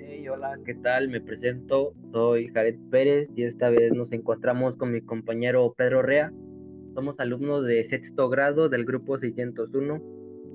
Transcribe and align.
Hey, 0.00 0.26
hola, 0.28 0.58
¿qué 0.64 0.74
tal? 0.74 1.08
Me 1.08 1.20
presento, 1.20 1.94
soy 2.10 2.48
Jared 2.48 2.76
Pérez 2.90 3.28
y 3.36 3.44
esta 3.44 3.70
vez 3.70 3.92
nos 3.92 4.10
encontramos 4.12 4.76
con 4.76 4.90
mi 4.90 5.00
compañero 5.00 5.72
Pedro 5.76 6.02
Rea. 6.02 6.32
Somos 6.94 7.20
alumnos 7.20 7.64
de 7.64 7.84
sexto 7.84 8.28
grado 8.28 8.68
del 8.68 8.84
grupo 8.84 9.18
601. 9.18 10.02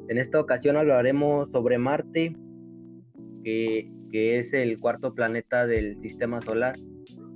En 0.09 0.17
esta 0.17 0.41
ocasión 0.41 0.75
hablaremos 0.75 1.50
sobre 1.52 1.77
Marte, 1.77 2.36
que, 3.43 3.89
que 4.11 4.39
es 4.39 4.54
el 4.54 4.77
cuarto 4.79 5.13
planeta 5.13 5.65
del 5.65 6.02
sistema 6.02 6.41
solar. 6.41 6.75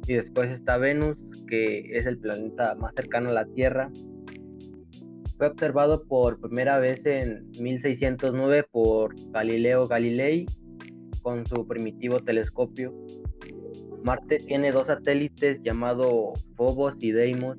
Y 0.06 0.16
después 0.16 0.52
está 0.52 0.78
Venus, 0.78 1.18
que 1.48 1.98
es 1.98 2.06
el 2.06 2.18
planeta 2.18 2.76
más 2.76 2.94
cercano 2.96 3.30
a 3.30 3.34
la 3.34 3.46
Tierra. 3.46 3.90
Fue 5.38 5.48
observado 5.48 6.04
por 6.04 6.40
primera 6.40 6.80
vez 6.80 7.06
en 7.06 7.52
1609 7.60 8.66
por 8.72 9.14
Galileo 9.32 9.88
Galilei 9.88 10.48
con 11.22 11.46
su 11.46 11.68
primitivo 11.68 12.20
telescopio. 12.20 12.92
Marte 14.04 14.40
tiene 14.40 14.72
dos 14.72 14.88
satélites 14.88 15.62
llamados 15.62 16.44
Phobos 16.56 16.96
y 17.02 17.12
Deimos, 17.12 17.58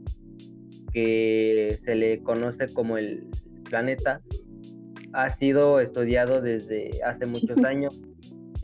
que 0.93 1.79
se 1.85 1.95
le 1.95 2.21
conoce 2.25 2.73
como 2.73 2.99
el 2.99 3.29
planeta. 3.71 4.23
Ha 5.13 5.31
sido 5.31 5.79
estudiado 5.79 6.41
desde 6.41 6.91
hace 7.05 7.27
muchos 7.27 7.59
años. 7.65 7.97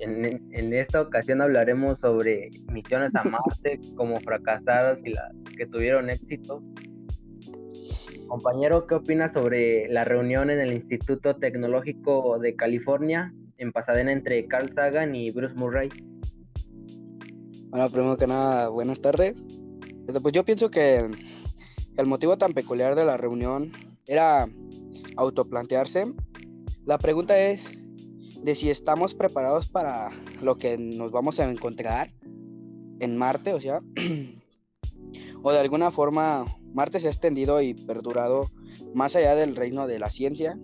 En, 0.01 0.25
en, 0.25 0.75
esta 0.75 1.01
ocasión 1.01 1.41
hablaremos 1.41 2.01
sobre 2.01 2.51
misiones 2.73 3.15
a 3.15 3.23
Marte 3.23 3.79
como 3.95 4.19
fracasadas 4.21 5.01
y 5.05 5.11
las 5.11 5.33
que 5.57 5.67
tuvieron 5.67 6.11
éxito. 6.11 6.65
Compañero, 8.35 8.89
¿qué 8.89 8.97
opinas 8.97 9.33
sobre 9.33 9.87
la 9.87 10.03
reunión 10.03 10.51
en 10.51 10.59
el 10.59 10.73
Instituto 10.73 11.37
Tecnológico 11.37 12.41
de 12.41 12.57
California 12.57 13.33
en 13.59 13.71
Pasadena 13.71 14.11
entre 14.11 14.49
Carl 14.49 14.73
Sagan 14.73 15.15
y 15.15 15.31
Bruce 15.31 15.55
Murray. 15.55 15.89
Bueno, 17.69 17.89
primero 17.91 18.17
que 18.17 18.27
nada, 18.27 18.71
buenas 18.71 19.01
tardes. 19.01 19.41
Este, 20.09 20.21
pues 20.21 20.35
yo 20.35 20.45
pienso 20.45 20.69
que, 20.69 21.09
el 21.97 22.07
motivo 22.07 22.37
tan 22.37 22.55
peculiar 22.55 22.97
de 22.97 23.05
la 23.05 23.17
reunión 23.17 23.71
era 24.05 24.49
autoplantearse. 25.17 26.13
La 26.87 26.99
pregunta 26.99 27.39
es 27.39 27.71
de 28.43 28.57
si 28.57 28.69
estamos 28.69 29.15
preparados 29.15 29.69
para 29.69 30.11
lo 30.43 30.57
que 30.59 30.77
nos 30.77 31.13
vamos 31.13 31.39
a 31.39 31.49
encontrar 31.49 32.11
en 32.99 33.17
Marte, 33.17 33.55
o 33.55 33.61
sea, 33.61 33.81
o 35.45 35.53
de 35.53 35.61
alguna 35.61 35.93
forma 35.93 36.47
Marte 36.75 37.01
se 37.01 37.07
ha 37.07 37.11
extendido 37.11 37.63
y 37.63 37.73
perdurado 37.73 38.51
más 38.95 39.17
allá 39.17 39.35
del 39.35 39.57
reino 39.57 39.87
de 39.87 40.01
la 40.01 40.11
ciencia 40.11 40.59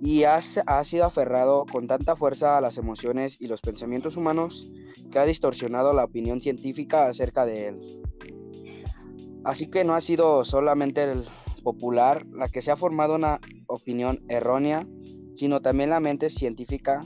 y 0.00 0.24
ha, 0.24 0.40
sido 0.40 1.04
aferrado 1.04 1.66
con 1.70 1.86
tanta 1.86 2.16
fuerza 2.16 2.56
a 2.56 2.60
las 2.60 2.78
emociones 2.78 3.36
y 3.38 3.48
los 3.48 3.60
pensamientos 3.60 4.16
humanos 4.16 4.70
que 5.10 5.18
ha 5.18 5.26
distorsionado 5.26 5.92
la 5.92 6.04
opinión 6.04 6.40
científica 6.40 7.06
acerca 7.06 7.44
de 7.44 7.66
él. 7.68 8.02
Así 9.44 9.68
que 9.68 9.84
no 9.84 9.94
ha 9.94 10.00
sido 10.00 10.44
solamente 10.44 11.02
el 11.02 11.24
popular 11.62 12.24
la 12.26 12.48
que 12.48 12.62
se 12.62 12.70
ha 12.70 12.76
formado 12.76 13.16
una 13.16 13.40
opinión 13.66 14.24
errónea, 14.28 14.86
sino 15.34 15.60
también 15.60 15.90
la 15.90 16.00
mente 16.00 16.30
científica. 16.30 17.02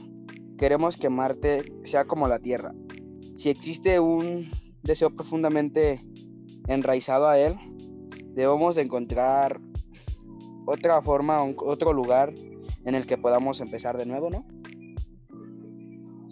Queremos 0.56 0.96
que 0.96 1.10
Marte 1.10 1.64
sea 1.84 2.04
como 2.04 2.28
la 2.28 2.38
Tierra. 2.38 2.72
Si 3.36 3.48
existe 3.48 3.98
un 3.98 4.52
deseo 4.82 5.10
profundamente 5.10 6.04
enraizado 6.68 7.28
a 7.28 7.38
él, 7.38 7.56
debemos 8.34 8.74
de 8.74 8.82
encontrar 8.82 9.60
otra 10.66 11.00
forma, 11.02 11.42
otro 11.42 11.92
lugar 11.92 12.32
en 12.84 12.94
el 12.94 13.06
que 13.06 13.18
podamos 13.18 13.60
empezar 13.60 13.96
de 13.96 14.06
nuevo, 14.06 14.30
¿no? 14.30 14.46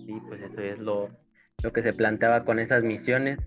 Sí, 0.04 0.20
pues 0.28 0.42
eso 0.42 0.60
es 0.60 0.78
lo, 0.78 1.08
lo 1.62 1.72
que 1.72 1.82
se 1.82 1.92
planteaba 1.92 2.44
con 2.44 2.58
esas 2.58 2.82
misiones. 2.82 3.38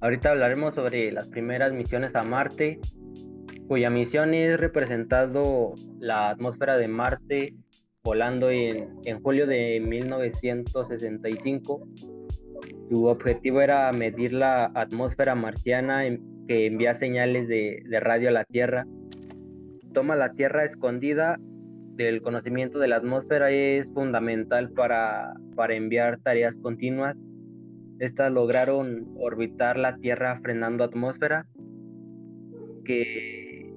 Ahorita 0.00 0.30
hablaremos 0.30 0.74
sobre 0.74 1.10
las 1.12 1.28
primeras 1.28 1.72
misiones 1.72 2.14
a 2.14 2.24
Marte, 2.24 2.78
cuya 3.68 3.90
misión 3.90 4.34
es 4.34 4.58
representado 4.60 5.74
la 5.98 6.30
atmósfera 6.30 6.76
de 6.76 6.88
Marte 6.88 7.54
volando 8.02 8.50
en, 8.50 8.98
en 9.04 9.22
julio 9.22 9.46
de 9.46 9.80
1965. 9.80 11.88
Su 12.88 13.06
objetivo 13.06 13.60
era 13.60 13.90
medir 13.92 14.32
la 14.32 14.66
atmósfera 14.74 15.34
marciana 15.34 16.02
que 16.46 16.66
envía 16.66 16.94
señales 16.94 17.48
de, 17.48 17.82
de 17.88 18.00
radio 18.00 18.28
a 18.28 18.32
la 18.32 18.44
Tierra. 18.44 18.86
Toma 19.92 20.16
la 20.16 20.32
Tierra 20.32 20.64
escondida 20.64 21.38
del 21.96 22.22
conocimiento 22.22 22.78
de 22.78 22.88
la 22.88 22.96
atmósfera 22.96 23.50
es 23.50 23.86
fundamental 23.94 24.70
para, 24.70 25.34
para 25.54 25.74
enviar 25.74 26.18
tareas 26.20 26.54
continuas. 26.56 27.16
Estas 28.00 28.32
lograron 28.32 29.06
orbitar 29.16 29.78
la 29.78 29.96
Tierra 29.96 30.40
frenando 30.42 30.82
atmósfera, 30.82 31.46
que 32.84 33.72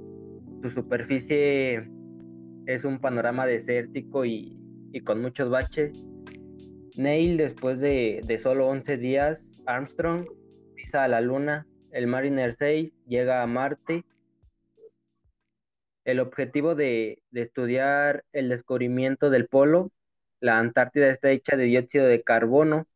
su 0.63 0.69
superficie 0.69 1.87
es 2.65 2.83
un 2.83 2.99
panorama 2.99 3.45
desértico 3.45 4.25
y, 4.25 4.57
y 4.91 5.01
con 5.01 5.21
muchos 5.21 5.49
baches. 5.49 6.03
Neil, 6.97 7.37
después 7.37 7.79
de, 7.79 8.21
de 8.25 8.39
solo 8.39 8.67
11 8.67 8.97
días, 8.97 9.61
Armstrong 9.65 10.27
pisa 10.75 11.05
a 11.05 11.07
la 11.07 11.21
Luna, 11.21 11.65
el 11.91 12.07
Mariner 12.07 12.53
6 12.53 12.91
llega 13.05 13.41
a 13.41 13.47
Marte 13.47 14.03
el 16.07 16.21
objetivo 16.21 16.73
de, 16.73 17.21
estudiar 17.33 18.23
el 18.31 18.47
descubrimiento 18.47 19.29
del 19.29 19.47
polo. 19.47 19.91
La 20.39 20.57
Antártida 20.57 21.09
está 21.09 21.31
hecha 21.31 21.57
de 21.57 21.65
dióxido 21.65 22.05
de 22.05 22.23
carbono, 22.23 22.87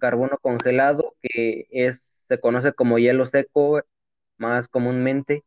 carbono 0.00 0.38
congelado, 0.40 1.14
que 1.20 1.66
es, 1.70 2.00
se 2.26 2.40
conoce 2.40 2.72
como 2.72 2.98
hielo 2.98 3.26
seco 3.26 3.82
más 4.38 4.68
comúnmente. 4.68 5.44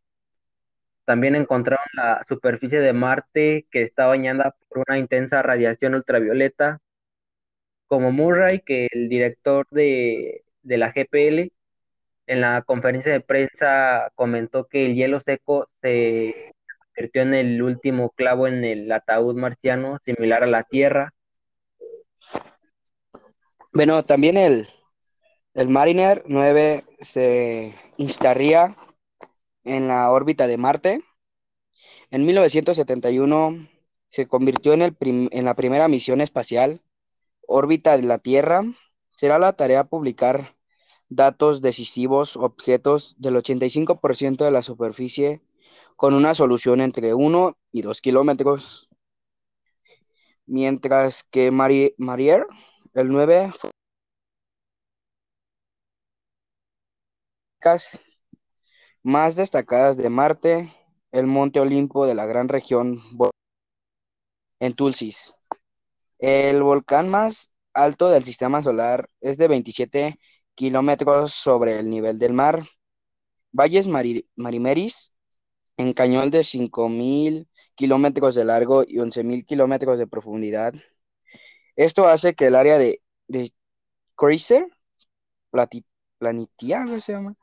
También 1.03 1.35
encontraron 1.35 1.85
la 1.94 2.23
superficie 2.28 2.79
de 2.79 2.94
Marte 2.94 3.66
que 3.72 3.81
está 3.81 4.05
bañada 4.05 4.55
por 4.69 4.84
una 4.88 4.99
intensa 4.99 5.41
radiación 5.41 5.95
ultravioleta, 5.95 6.79
como 7.87 8.11
Murray, 8.11 8.59
que 8.59 8.87
el 8.91 9.09
director 9.09 9.65
de, 9.71 10.43
de 10.61 10.77
la 10.77 10.91
GPL, 10.91 11.51
en 12.27 12.41
la 12.41 12.61
conferencia 12.61 13.11
de 13.11 13.21
prensa 13.21 14.11
comentó 14.15 14.67
que 14.67 14.85
el 14.85 14.95
hielo 14.95 15.21
seco 15.25 15.69
se 15.81 16.53
convirtió 16.93 17.21
en 17.21 17.33
el 17.33 17.61
último 17.61 18.09
clavo 18.11 18.47
en 18.47 18.63
el 18.65 18.91
ataúd 18.91 19.35
marciano, 19.35 19.99
similar 20.05 20.43
a 20.43 20.47
la 20.47 20.63
Tierra. 20.63 21.13
Bueno, 23.71 24.03
también 24.03 24.37
el, 24.37 24.67
el 25.53 25.69
Mariner 25.69 26.23
9 26.27 26.83
se 27.01 27.73
instaría 27.97 28.75
en 29.63 29.87
la 29.87 30.11
órbita 30.11 30.47
de 30.47 30.57
Marte. 30.57 31.01
En 32.09 32.25
1971 32.25 33.67
se 34.09 34.27
convirtió 34.27 34.73
en, 34.73 34.81
el 34.81 34.97
en 34.99 35.45
la 35.45 35.53
primera 35.53 35.87
misión 35.87 36.21
espacial, 36.21 36.81
órbita 37.47 37.97
de 37.97 38.03
la 38.03 38.19
Tierra. 38.19 38.63
Será 39.16 39.40
la 39.40 39.53
tarea 39.53 39.85
publicar 39.85 40.56
datos 41.09 41.62
decisivos, 41.62 42.38
objetos 42.38 43.16
del 43.18 43.35
85% 43.38 44.46
de 44.46 44.52
la 44.52 44.62
superficie 44.62 45.41
con 45.96 46.13
una 46.13 46.35
solución 46.35 46.81
entre 46.81 47.13
1 47.16 47.58
y 47.72 47.81
2 47.81 48.02
kilómetros, 48.02 48.90
mientras 50.46 51.24
que 51.24 51.52
Marier, 51.52 51.96
el 52.94 53.09
9, 53.09 53.52
más 59.03 59.35
destacadas 59.35 59.97
de 59.97 60.09
Marte, 60.09 60.74
el 61.12 61.28
Monte 61.28 61.59
Olimpo 61.59 62.06
de 62.06 62.16
la 62.16 62.25
gran 62.25 62.47
región 62.47 63.02
en 64.59 64.74
Tulsis. 64.74 65.34
El 66.19 66.64
volcán 66.64 67.09
más 67.09 67.52
alto 67.73 68.09
del 68.09 68.23
sistema 68.23 68.61
solar 68.61 69.09
es 69.22 69.37
de 69.37 69.47
27 69.47 70.19
kilómetros 70.55 71.34
sobre 71.34 71.79
el 71.79 71.90
nivel 71.90 72.19
del 72.19 72.34
mar. 72.34 72.67
Valles 73.52 73.87
Marimeris 74.35 75.14
en 75.78 75.93
cañón 75.93 76.31
de 76.31 76.43
5.000 76.43 77.47
kilómetros 77.75 78.35
de 78.35 78.46
largo 78.46 78.84
y 78.87 78.99
11.000 78.99 79.46
kilómetros 79.46 79.97
de 79.97 80.08
profundidad. 80.08 80.73
Esto 81.75 82.08
hace 82.08 82.34
que 82.35 82.47
el 82.47 82.55
área 82.55 82.78
de, 82.78 83.02
de 83.28 83.53
Chrysler, 84.17 84.67
Planitia, 86.19 86.85
se 86.99 87.11
llama? 87.14 87.35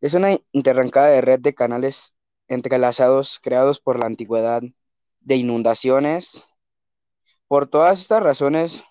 Es 0.00 0.14
una 0.14 0.30
interrancada 0.52 1.08
de 1.08 1.20
red 1.20 1.40
de 1.40 1.54
canales 1.54 2.14
entrelazados 2.48 3.38
creados 3.42 3.80
por 3.80 3.98
la 3.98 4.06
antigüedad 4.06 4.62
de 5.20 5.36
inundaciones. 5.36 6.49
Por 7.50 7.66
todas 7.66 8.00
estas 8.00 8.22
razones, 8.22 8.82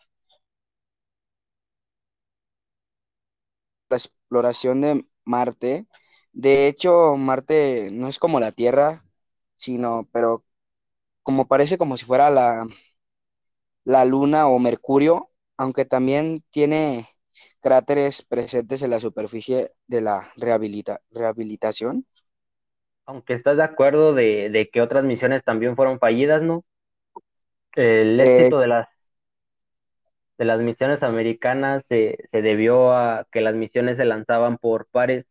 la 3.90 3.98
exploración 3.98 4.82
de 4.82 5.06
Marte 5.26 5.88
de 6.32 6.68
hecho, 6.68 7.16
Marte 7.18 7.90
no 7.92 8.08
es 8.08 8.20
como 8.20 8.40
la 8.40 8.52
Tierra, 8.52 9.04
sino, 9.58 10.08
pero 10.14 10.46
como 11.24 11.48
parece 11.48 11.78
como 11.78 11.98
si 11.98 12.06
fuera 12.06 12.30
la, 12.30 12.68
la 13.84 14.06
Luna 14.06 14.48
o 14.48 14.60
Mercurio, 14.60 15.32
aunque 15.58 15.86
también 15.86 16.44
tiene 16.52 17.08
cráteres 17.62 18.22
presentes 18.22 18.82
en 18.84 18.92
la 18.92 19.00
superficie 19.00 19.72
de 19.88 20.02
la 20.02 20.32
rehabilitación. 20.38 22.06
Aunque 23.06 23.34
estás 23.34 23.58
de 23.58 23.64
acuerdo 23.64 24.14
de, 24.14 24.70
que 24.72 24.82
otras 24.82 25.04
misiones 25.04 25.44
también 25.44 25.76
fueron 25.76 26.00
fallidas, 26.00 26.42
¿no? 26.42 26.64
El 27.76 28.20
eh, 28.20 28.50
éxito 28.50 28.60
de 28.60 28.68
las 28.68 28.88
de 30.38 30.46
las 30.46 30.60
misiones 30.62 31.04
americanas 31.04 31.84
se, 31.90 32.18
se 32.32 32.42
debió 32.42 32.94
a 32.94 33.28
que 33.32 33.42
las 33.42 33.56
misiones 33.56 33.98
se 33.98 34.06
lanzaban 34.06 34.58
por 34.58 34.88
pares 34.88 35.26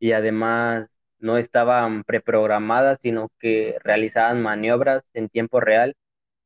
y 0.00 0.12
además 0.12 0.88
no 1.20 1.38
estaban 1.38 2.04
preprogramadas, 2.04 3.00
sino 3.02 3.30
que 3.40 3.78
realizaban 3.84 4.42
maniobras 4.42 5.04
en 5.14 5.28
tiempo 5.30 5.60
real, 5.60 5.96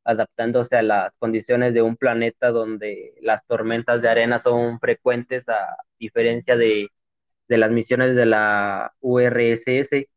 adaptándose 0.05 0.77
a 0.77 0.83
las 0.83 1.13
condiciones 1.19 1.75
de 1.75 1.83
un 1.83 1.97
planeta 1.97 2.53
donde 2.53 3.15
las 3.23 3.47
tormentas 3.47 4.03
de 4.03 4.11
arena 4.11 4.41
son 4.41 4.81
frecuentes, 4.81 5.49
a 5.49 5.77
diferencia 6.01 6.57
de, 6.57 6.89
de 7.49 7.59
las 7.59 7.71
misiones 7.73 8.17
de 8.17 8.27
la 8.27 8.95
URSS, 9.01 10.09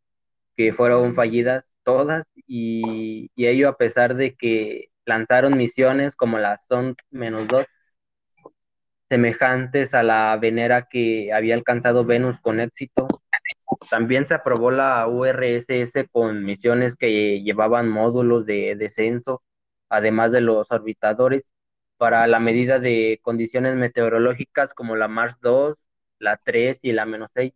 que 0.58 0.74
fueron 0.74 1.16
fallidas 1.16 1.66
todas, 1.84 2.26
y, 2.48 3.32
y 3.36 3.48
ello 3.48 3.70
a 3.70 3.78
pesar 3.78 4.16
de 4.16 4.36
que 4.36 4.91
lanzaron 5.06 5.58
misiones 5.58 6.16
como 6.16 6.40
la 6.40 6.58
SONT-2, 6.58 7.66
semejantes 9.10 9.94
a 9.94 10.04
la 10.04 10.38
venera 10.38 10.88
que 10.90 11.34
había 11.34 11.56
alcanzado 11.56 12.06
Venus 12.06 12.40
con 12.42 12.60
éxito. 12.60 13.08
También 13.90 14.28
se 14.28 14.36
aprobó 14.36 14.72
la 14.72 15.08
URSS 15.08 16.08
con 16.12 16.44
misiones 16.46 16.96
que 16.96 17.42
llevaban 17.42 17.90
módulos 17.90 18.46
de 18.46 18.76
descenso, 18.76 19.44
además 19.90 20.32
de 20.32 20.42
los 20.42 20.72
orbitadores, 20.72 21.44
para 21.98 22.28
la 22.28 22.40
medida 22.40 22.80
de 22.80 23.20
condiciones 23.24 23.76
meteorológicas 23.76 24.74
como 24.74 24.96
la 24.96 25.08
Mars 25.08 25.36
2, 25.42 25.76
la 26.20 26.38
3 26.38 26.80
y 26.82 26.92
la 26.94 27.06
menos 27.06 27.30
6. 27.34 27.54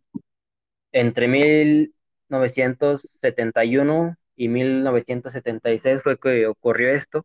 Entre 0.92 1.28
1971 1.28 4.16
y 4.36 4.48
1976 4.48 6.02
fue 6.02 6.18
que 6.18 6.46
ocurrió 6.46 6.90
esto 6.90 7.24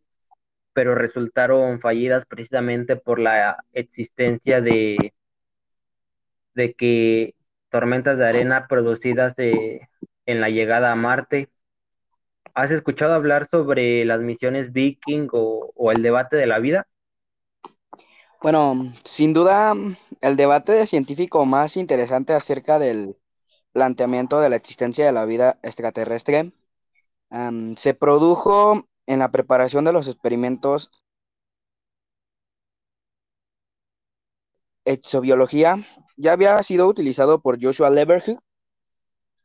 pero 0.73 0.95
resultaron 0.95 1.79
fallidas 1.79 2.25
precisamente 2.25 2.95
por 2.95 3.19
la 3.19 3.63
existencia 3.73 4.61
de, 4.61 5.13
de 6.53 6.73
que 6.73 7.35
tormentas 7.69 8.17
de 8.17 8.27
arena 8.27 8.67
producidas 8.67 9.35
en 9.37 10.41
la 10.41 10.49
llegada 10.49 10.91
a 10.91 10.95
Marte. 10.95 11.49
¿Has 12.53 12.71
escuchado 12.71 13.13
hablar 13.13 13.47
sobre 13.49 14.03
las 14.05 14.19
misiones 14.19 14.73
Viking 14.73 15.29
o 15.31 15.91
el 15.91 16.01
debate 16.01 16.35
de 16.37 16.47
la 16.47 16.59
vida? 16.59 16.87
Bueno, 18.41 18.91
sin 19.05 19.33
duda, 19.33 19.75
el 20.19 20.35
debate 20.35 20.87
científico 20.87 21.45
más 21.45 21.77
interesante 21.77 22.33
acerca 22.33 22.79
del 22.79 23.15
planteamiento 23.71 24.41
de 24.41 24.49
la 24.49 24.55
existencia 24.55 25.05
de 25.05 25.11
la 25.11 25.25
vida 25.25 25.59
extraterrestre 25.61 26.51
se 27.75 27.93
produjo 27.93 28.87
en 29.11 29.19
la 29.19 29.29
preparación 29.29 29.83
de 29.83 29.91
los 29.91 30.07
experimentos 30.07 30.89
exobiología 34.85 35.85
ya 36.15 36.31
había 36.31 36.61
sido 36.63 36.87
utilizado 36.87 37.41
por 37.41 37.61
Joshua 37.61 37.89
Leverhulme, 37.89 38.39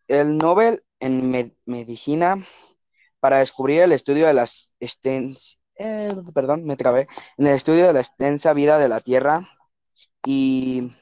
el 0.07 0.39
Nobel 0.39 0.85
en 1.01 1.53
medicina, 1.65 2.47
para 3.19 3.39
descubrir 3.39 3.81
el 3.81 3.93
estudio 3.93 4.29
de 4.29 4.35
las 4.35 4.73
eh, 5.79 6.15
perdón, 6.33 6.65
me 6.65 6.77
trabé, 6.77 7.09
en 7.37 7.49
el 7.49 7.55
estudio 7.55 7.89
de 7.89 7.93
la 7.93 8.01
extensa 8.01 8.53
vida 8.53 8.79
de 8.79 8.89
la 8.89 9.01
Tierra 9.01 9.49
y 10.25 10.93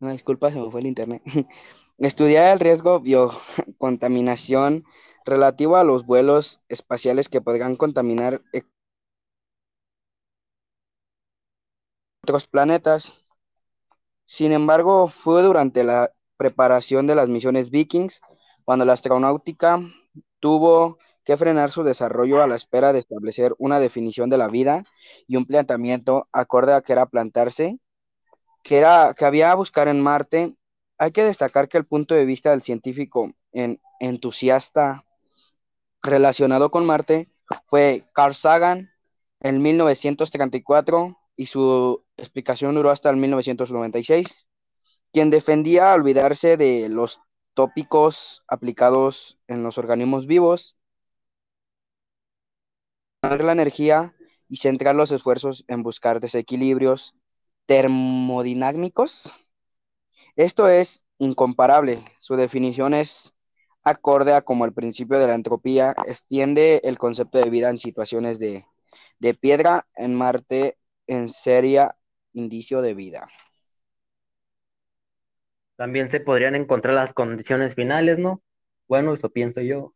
No, 0.00 0.10
disculpa, 0.10 0.50
se 0.50 0.60
me 0.60 0.70
fue 0.70 0.80
el 0.80 0.86
internet. 0.86 1.22
Estudiar 1.98 2.52
el 2.52 2.60
riesgo 2.60 3.00
biocontaminación 3.00 4.84
relativo 5.24 5.76
a 5.76 5.84
los 5.84 6.06
vuelos 6.06 6.60
espaciales 6.68 7.28
que 7.28 7.40
podrían 7.40 7.76
contaminar 7.76 8.42
e-, 8.52 8.62
otros 12.22 12.46
planetas. 12.46 13.30
Sin 14.26 14.52
embargo, 14.52 15.08
fue 15.08 15.42
durante 15.42 15.84
la 15.84 16.12
preparación 16.36 17.06
de 17.06 17.14
las 17.16 17.28
misiones 17.28 17.70
Vikings 17.70 18.20
cuando 18.64 18.84
la 18.84 18.92
astronáutica 18.92 19.80
tuvo 20.40 20.98
que 21.24 21.36
frenar 21.36 21.70
su 21.70 21.82
desarrollo 21.82 22.42
a 22.42 22.46
la 22.46 22.54
espera 22.56 22.92
de 22.92 23.00
establecer 23.00 23.54
una 23.58 23.80
definición 23.80 24.30
de 24.30 24.38
la 24.38 24.48
vida 24.48 24.84
y 25.26 25.36
un 25.36 25.46
planteamiento 25.46 26.28
acorde 26.32 26.74
a 26.74 26.82
que 26.82 26.92
era 26.92 27.06
plantarse 27.06 27.78
que, 28.62 28.78
era, 28.78 29.14
que 29.14 29.24
había 29.24 29.52
a 29.52 29.54
buscar 29.54 29.88
en 29.88 30.00
Marte, 30.00 30.56
hay 30.98 31.12
que 31.12 31.24
destacar 31.24 31.68
que 31.68 31.78
el 31.78 31.86
punto 31.86 32.14
de 32.14 32.24
vista 32.24 32.50
del 32.50 32.62
científico 32.62 33.32
en, 33.52 33.80
entusiasta 34.00 35.04
relacionado 36.02 36.70
con 36.70 36.86
Marte 36.86 37.28
fue 37.66 38.04
Carl 38.12 38.34
Sagan 38.34 38.90
en 39.40 39.62
1934 39.62 41.18
y 41.36 41.46
su 41.46 42.04
explicación 42.16 42.74
duró 42.74 42.90
hasta 42.90 43.10
el 43.10 43.16
1996, 43.16 44.46
quien 45.12 45.30
defendía 45.30 45.94
olvidarse 45.94 46.56
de 46.56 46.88
los 46.88 47.20
tópicos 47.54 48.42
aplicados 48.48 49.38
en 49.46 49.62
los 49.62 49.78
organismos 49.78 50.26
vivos, 50.26 50.76
la 53.22 53.52
energía 53.52 54.14
y 54.48 54.58
centrar 54.58 54.94
los 54.94 55.10
esfuerzos 55.12 55.64
en 55.68 55.82
buscar 55.82 56.20
desequilibrios 56.20 57.14
termodinámicos. 57.68 59.30
Esto 60.36 60.68
es 60.68 61.04
incomparable. 61.18 62.02
Su 62.18 62.34
definición 62.34 62.94
es 62.94 63.34
acorde 63.84 64.32
a 64.32 64.40
como 64.40 64.64
el 64.64 64.72
principio 64.72 65.18
de 65.18 65.26
la 65.26 65.34
entropía 65.34 65.94
extiende 66.06 66.80
el 66.82 66.98
concepto 66.98 67.38
de 67.38 67.50
vida 67.50 67.68
en 67.68 67.78
situaciones 67.78 68.38
de, 68.38 68.64
piedra 69.38 69.86
en 69.96 70.14
Marte 70.14 70.78
en 71.06 71.28
seria 71.28 71.94
indicio 72.32 72.80
de 72.80 72.94
vida. 72.94 73.28
También 75.76 76.08
se 76.08 76.20
podrían 76.20 76.54
encontrar 76.54 76.94
las 76.94 77.12
condiciones 77.12 77.74
finales, 77.74 78.18
¿no? 78.18 78.42
Bueno, 78.88 79.12
eso 79.12 79.28
pienso 79.28 79.60
yo. 79.60 79.92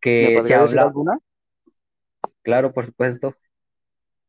Que 0.00 0.42
¿Me 0.42 0.42
decir 0.42 0.80
alguna? 0.80 1.18
Claro, 2.42 2.72
por 2.72 2.86
supuesto. 2.86 3.36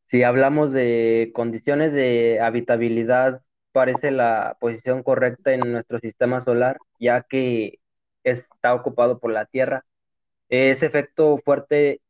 Si 0.06 0.22
hablamos 0.22 0.72
de 0.72 1.30
condiciones 1.34 1.92
de 1.92 2.40
habitabilidad, 2.40 3.42
parece 3.72 4.10
la 4.10 4.56
posición 4.60 5.02
correcta 5.02 5.52
en 5.52 5.72
nuestro 5.72 5.98
sistema 6.00 6.40
solar, 6.40 6.78
ya 7.00 7.22
que 7.22 7.80
está 8.24 8.74
ocupado 8.74 9.18
por 9.20 9.32
la 9.32 9.46
Tierra. 9.46 9.84
Ese 10.48 10.86
efecto 10.86 11.38
fuerte 11.44 12.00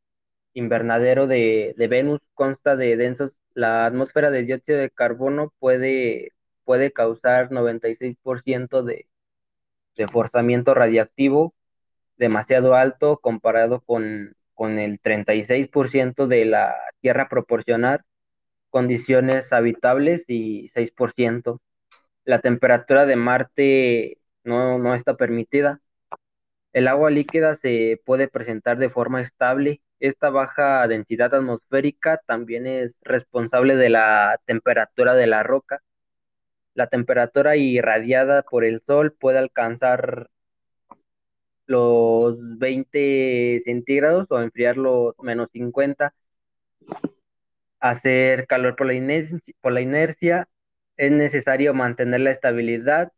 invernadero 0.53 1.27
de, 1.27 1.75
Venus 1.89 2.21
consta 2.33 2.75
de 2.75 2.97
densos, 2.97 3.33
la 3.53 3.85
atmósfera 3.85 4.31
de 4.31 4.43
dióxido 4.43 4.79
de 4.79 4.89
carbono 4.91 5.53
puede, 5.59 6.33
puede 6.65 6.91
causar 6.91 7.49
96% 7.51 8.83
de, 8.83 9.07
de 9.95 10.07
forzamiento 10.07 10.73
radiactivo 10.73 11.53
demasiado 12.17 12.75
alto 12.75 13.17
comparado 13.19 13.81
con 13.81 14.35
con 14.55 14.79
el 14.79 14.99
36% 15.01 16.27
de 16.27 16.45
la 16.45 16.75
tierra 17.01 17.29
proporcional, 17.29 18.01
condiciones 18.69 19.53
habitables 19.53 20.25
y 20.27 20.69
6%. 20.69 21.61
La 22.25 22.39
temperatura 22.41 23.05
de 23.05 23.15
Marte 23.17 24.17
no, 24.43 24.79
no 24.79 24.95
está 24.95 25.15
permitida. 25.17 25.81
El 26.73 26.87
agua 26.89 27.09
líquida 27.11 27.55
se 27.55 28.01
puede 28.05 28.27
presentar 28.27 28.77
de 28.77 28.89
forma 28.89 29.21
estable. 29.21 29.81
Esta 29.99 30.29
baja 30.29 30.87
densidad 30.87 31.33
atmosférica 31.33 32.21
también 32.27 32.67
es 32.67 32.97
responsable 33.01 33.75
de 33.77 33.89
la 33.89 34.39
temperatura 34.45 35.13
de 35.15 35.27
la 35.27 35.43
roca. 35.43 35.81
La 36.73 36.87
temperatura 36.87 37.55
irradiada 37.55 38.43
por 38.43 38.65
el 38.65 38.81
sol 38.81 39.13
puede 39.13 39.39
alcanzar 39.39 40.29
los 41.65 42.57
20 42.57 43.61
centígrados 43.63 44.31
o 44.31 44.41
enfriarlos 44.41 45.15
menos 45.21 45.49
50. 45.51 46.13
Hacer 47.79 48.47
calor 48.47 48.75
por 48.75 48.87
la, 48.87 48.93
inercia, 48.93 49.39
por 49.61 49.73
la 49.73 49.81
inercia 49.81 50.47
es 50.97 51.11
necesario 51.11 51.73
mantener 51.73 52.21
la 52.21 52.31
estabilidad, 52.31 53.11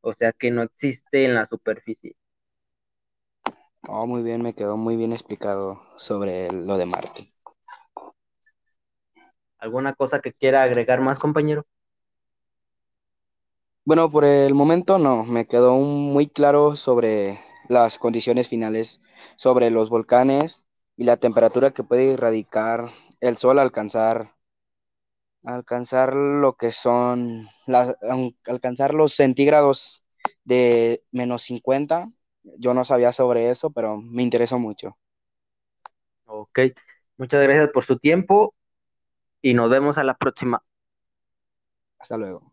o 0.00 0.14
sea 0.14 0.32
que 0.32 0.50
no 0.50 0.62
existe 0.62 1.24
en 1.24 1.34
la 1.34 1.46
superficie. 1.46 2.16
Oh, 3.88 4.06
muy 4.06 4.22
bien, 4.22 4.42
me 4.42 4.54
quedó 4.54 4.76
muy 4.76 4.96
bien 4.96 5.12
explicado 5.12 5.82
sobre 5.96 6.50
lo 6.52 6.76
de 6.76 6.86
Marte. 6.86 7.32
¿Alguna 9.58 9.94
cosa 9.94 10.20
que 10.20 10.32
quiera 10.32 10.62
agregar 10.62 11.00
más, 11.00 11.18
compañero? 11.18 11.66
Bueno, 13.84 14.10
por 14.10 14.24
el 14.24 14.54
momento 14.54 14.98
no, 14.98 15.24
me 15.24 15.46
quedó 15.46 15.74
muy 15.76 16.26
claro 16.28 16.76
sobre 16.76 17.40
las 17.68 17.98
condiciones 17.98 18.48
finales, 18.48 19.00
sobre 19.36 19.70
los 19.70 19.90
volcanes 19.90 20.62
y 20.96 21.04
la 21.04 21.16
temperatura 21.18 21.72
que 21.72 21.82
puede 21.84 22.12
irradicar 22.12 22.90
el 23.20 23.36
sol 23.36 23.58
al 23.58 23.66
alcanzar, 23.66 24.34
alcanzar 25.44 26.14
lo 26.14 26.56
que 26.56 26.72
son, 26.72 27.48
alcanzar 28.46 28.94
los 28.94 29.14
centígrados 29.14 30.02
de 30.44 31.02
menos 31.12 31.42
50. 31.42 32.10
Yo 32.58 32.74
no 32.74 32.84
sabía 32.84 33.12
sobre 33.12 33.50
eso, 33.50 33.70
pero 33.70 33.98
me 34.00 34.22
interesó 34.22 34.58
mucho. 34.58 34.96
Ok, 36.26 36.58
muchas 37.18 37.42
gracias 37.42 37.68
por 37.70 37.84
su 37.84 37.98
tiempo 37.98 38.54
y 39.42 39.54
nos 39.54 39.70
vemos 39.70 39.98
a 39.98 40.04
la 40.04 40.16
próxima. 40.16 40.62
Hasta 41.98 42.16
luego. 42.16 42.52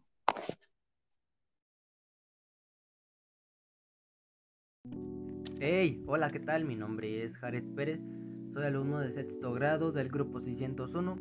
Hey, 5.59 6.03
hola, 6.05 6.29
¿qué 6.29 6.39
tal? 6.39 6.65
Mi 6.65 6.75
nombre 6.75 7.23
es 7.23 7.35
Jared 7.37 7.63
Pérez, 7.75 7.99
soy 8.53 8.65
alumno 8.65 8.99
de 8.99 9.11
sexto 9.11 9.53
grado 9.53 9.91
del 9.91 10.09
grupo 10.09 10.39
601. 10.39 11.17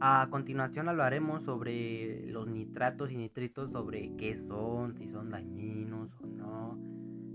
A 0.00 0.28
continuación 0.30 0.88
hablaremos 0.88 1.42
sobre 1.44 2.26
los 2.26 2.46
nitratos 2.48 3.10
y 3.10 3.16
nitritos, 3.16 3.72
sobre 3.72 4.14
qué 4.16 4.38
son, 4.46 4.94
si 4.96 5.08
son 5.10 5.30
dañinos 5.30 6.10
o 6.22 6.26
no, 6.26 6.78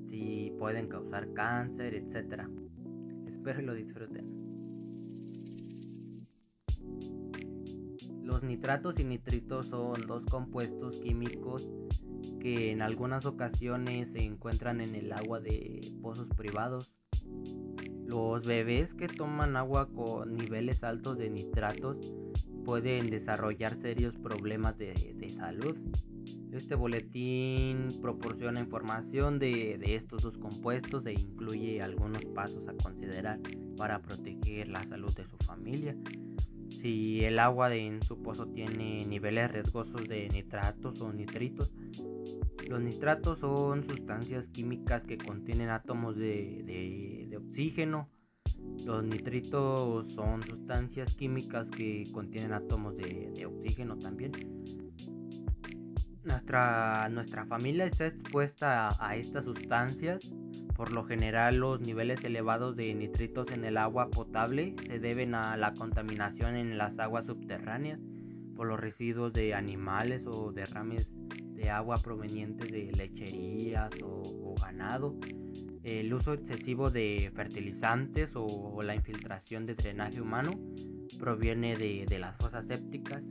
si 0.10 0.54
pueden 0.60 0.88
causar 0.88 1.34
cáncer, 1.34 1.96
etc. 1.96 2.44
Espero 3.26 3.60
que 3.60 3.66
lo 3.66 3.74
disfruten. 3.74 4.44
Los 8.24 8.44
nitratos 8.44 9.00
y 9.00 9.04
nitritos 9.04 9.68
son 9.68 10.02
dos 10.08 10.26
compuestos 10.26 11.00
químicos 11.00 11.68
que 12.44 12.72
en 12.72 12.82
algunas 12.82 13.26
ocasiones 13.26 14.12
se 14.12 14.22
encuentran 14.22 14.82
en 14.82 14.96
el 14.96 15.14
agua 15.14 15.40
de 15.40 15.94
pozos 16.02 16.28
privados. 16.36 16.92
Los 18.06 18.46
bebés 18.46 18.94
que 18.94 19.08
toman 19.08 19.56
agua 19.56 19.88
con 19.88 20.36
niveles 20.36 20.84
altos 20.84 21.18
de 21.18 21.30
nitratos 21.30 21.98
pueden 22.66 23.08
desarrollar 23.08 23.76
serios 23.78 24.18
problemas 24.18 24.78
de, 24.78 24.94
salud. 25.38 25.78
Este 26.52 26.76
boletín 26.76 27.98
proporciona 28.02 28.60
información 28.60 29.40
de, 29.40 29.78
de, 29.78 29.96
estos 29.96 30.22
dos 30.22 30.38
compuestos 30.38 31.06
e 31.06 31.14
incluye 31.14 31.82
algunos 31.82 32.24
pasos 32.26 32.68
a 32.68 32.74
considerar 32.74 33.40
para 33.78 34.00
proteger 34.00 34.68
la 34.68 34.84
salud 34.84 35.12
de 35.16 35.26
su 35.26 35.38
familia. 35.38 35.96
Si 36.82 37.24
el 37.24 37.40
agua 37.40 37.74
en 37.74 38.02
su 38.02 38.22
pozo 38.22 38.48
tiene 38.48 39.06
niveles 39.06 39.52
riesgosos 39.52 40.08
de 40.08 40.28
nitratos 40.30 41.00
o 41.02 41.12
nitritos, 41.14 41.72
los 42.70 42.82
nitratos 42.82 43.40
son 43.40 43.84
sustancias 43.84 44.48
químicas 44.48 45.04
que 45.04 45.18
contienen 45.18 45.70
átomos 45.70 46.16
de, 46.16 47.30
oxígeno. 47.38 48.10
Los 48.86 49.04
nitritos 49.04 50.12
son 50.14 50.44
sustancias 50.44 51.14
químicas 51.14 51.70
que 51.70 52.10
contienen 52.12 52.54
átomos 52.54 52.96
de, 52.98 53.46
oxígeno 53.46 53.98
también. 53.98 54.32
Nuestra, 56.24 57.10
nuestra 57.10 57.46
familia 57.46 57.86
está 57.86 58.08
expuesta 58.08 58.88
a, 58.88 59.10
a 59.10 59.16
estas 59.18 59.44
sustancias. 59.44 60.32
Por 60.76 60.92
lo 60.92 61.04
general 61.04 61.58
los 61.58 61.82
niveles 61.82 62.24
elevados 62.24 62.76
de 62.76 62.94
nitritos 62.96 63.52
en 63.52 63.66
el 63.66 63.78
agua 63.78 64.10
potable 64.10 64.76
se 64.88 65.00
deben 65.00 65.36
a 65.36 65.58
la 65.58 65.74
contaminación 65.74 66.56
en 66.56 66.78
las 66.78 66.98
aguas 66.98 67.28
subterráneas 67.28 68.00
por 68.56 68.68
los 68.68 68.80
residuos 68.80 69.34
de 69.34 69.54
animales 69.54 70.26
o 70.26 70.52
derrames 70.52 71.08
de 71.64 71.70
agua 71.70 71.98
provenientes 71.98 72.70
de 72.70 72.92
lecherías 72.92 73.90
o, 74.04 74.54
ganado, 74.62 75.16
el 75.84 76.14
uso 76.14 76.34
excesivo 76.34 76.90
de 76.90 77.32
fertilizantes 77.34 78.32
o, 78.36 78.82
la 78.84 78.96
infiltración 78.96 79.66
de 79.66 79.76
drenaje 79.76 80.20
humano 80.20 80.52
proviene 81.18 81.76
de, 81.78 82.20
las 82.20 82.36
fosas 82.38 82.68
sépticas, 82.68 83.24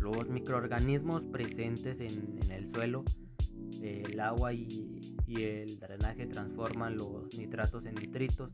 los 0.00 0.28
microorganismos 0.28 1.24
presentes 1.24 1.98
en, 2.00 2.50
el 2.50 2.70
suelo, 2.72 3.04
el 3.80 4.20
agua 4.20 4.52
y, 4.52 5.16
y 5.26 5.42
el 5.42 5.78
drenaje 5.78 6.26
transforman 6.26 6.96
los 6.96 7.34
nitratos 7.38 7.86
en 7.86 7.94
nitritos. 7.94 8.50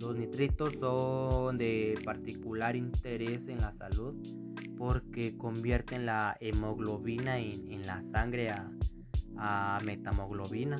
Los 0.00 0.16
nitritos 0.16 0.74
son 0.78 1.56
de 1.56 1.98
particular 2.04 2.76
interés 2.76 3.48
en 3.48 3.58
la 3.58 3.72
salud 3.72 4.14
porque 4.78 5.36
convierten 5.36 6.06
la 6.06 6.36
hemoglobina 6.40 7.38
en, 7.38 7.86
la 7.86 8.02
sangre 8.12 8.54
a, 9.36 9.78
metamoglobina. 9.84 10.76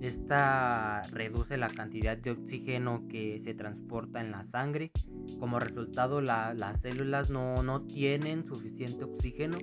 Esta 0.00 1.02
reduce 1.10 1.56
la 1.56 1.68
cantidad 1.68 2.16
de 2.16 2.30
oxígeno 2.30 3.06
que 3.08 3.40
se 3.42 3.54
transporta 3.54 4.20
en 4.20 4.30
la 4.30 4.44
sangre. 4.46 4.92
Como 5.40 5.58
resultado, 5.58 6.20
las 6.20 6.80
células 6.80 7.30
no, 7.30 7.82
tienen 7.86 8.44
suficiente 8.44 9.04
oxígeno 9.04 9.58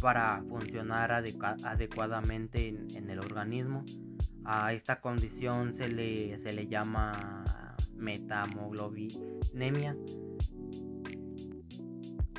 para 0.00 0.42
funcionar 0.48 1.12
adecuadamente 1.12 2.68
en, 2.68 3.10
el 3.10 3.18
organismo. 3.18 3.84
A 4.44 4.72
esta 4.72 5.00
condición 5.00 5.74
se 5.74 5.88
le, 5.88 6.38
se 6.38 6.52
le 6.52 6.66
llama 6.66 7.44
metamoglobinemia 7.96 9.96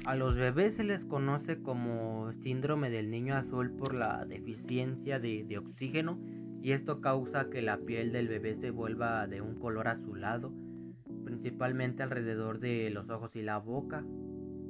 a 0.05 0.15
los 0.15 0.35
bebés 0.35 0.75
se 0.75 0.83
les 0.83 1.03
conoce 1.03 1.61
como 1.63 2.31
síndrome 2.43 2.91
del 2.91 3.09
niño 3.09 3.35
azul 3.35 3.71
por 3.71 3.95
la 3.95 4.23
deficiencia 4.25 5.19
de, 5.19 5.57
oxígeno 5.57 6.19
y 6.61 6.73
esto 6.73 7.01
causa 7.01 7.49
que 7.49 7.63
la 7.63 7.77
piel 7.77 8.11
del 8.11 8.27
bebé 8.27 8.55
se 8.55 8.69
vuelva 8.69 9.25
de 9.27 9.41
un 9.41 9.55
color 9.55 9.87
azulado, 9.87 10.53
principalmente 11.23 12.03
alrededor 12.03 12.59
de 12.59 12.89
los 12.91 13.09
ojos 13.09 13.35
y 13.35 13.41
la 13.41 13.57
boca. 13.57 14.05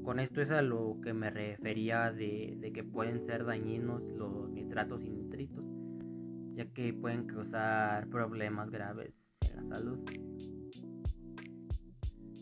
Con 0.04 0.20
esto 0.20 0.42
es 0.42 0.52
a 0.52 0.62
lo 0.62 1.00
que 1.04 1.14
me 1.14 1.30
refería 1.30 2.12
de, 2.12 2.58
de 2.60 2.72
que 2.72 2.84
pueden 2.84 3.26
ser 3.26 3.46
dañinos 3.46 4.04
los 4.18 4.50
nitratos 4.52 5.04
y 5.04 5.10
nitritos, 5.10 5.66
ya 6.54 6.66
que 6.68 6.94
pueden 6.94 7.28
causar 7.28 8.08
problemas 8.08 8.70
graves 8.70 9.14
en 9.50 9.56
la 9.56 9.76
salud. 9.76 10.00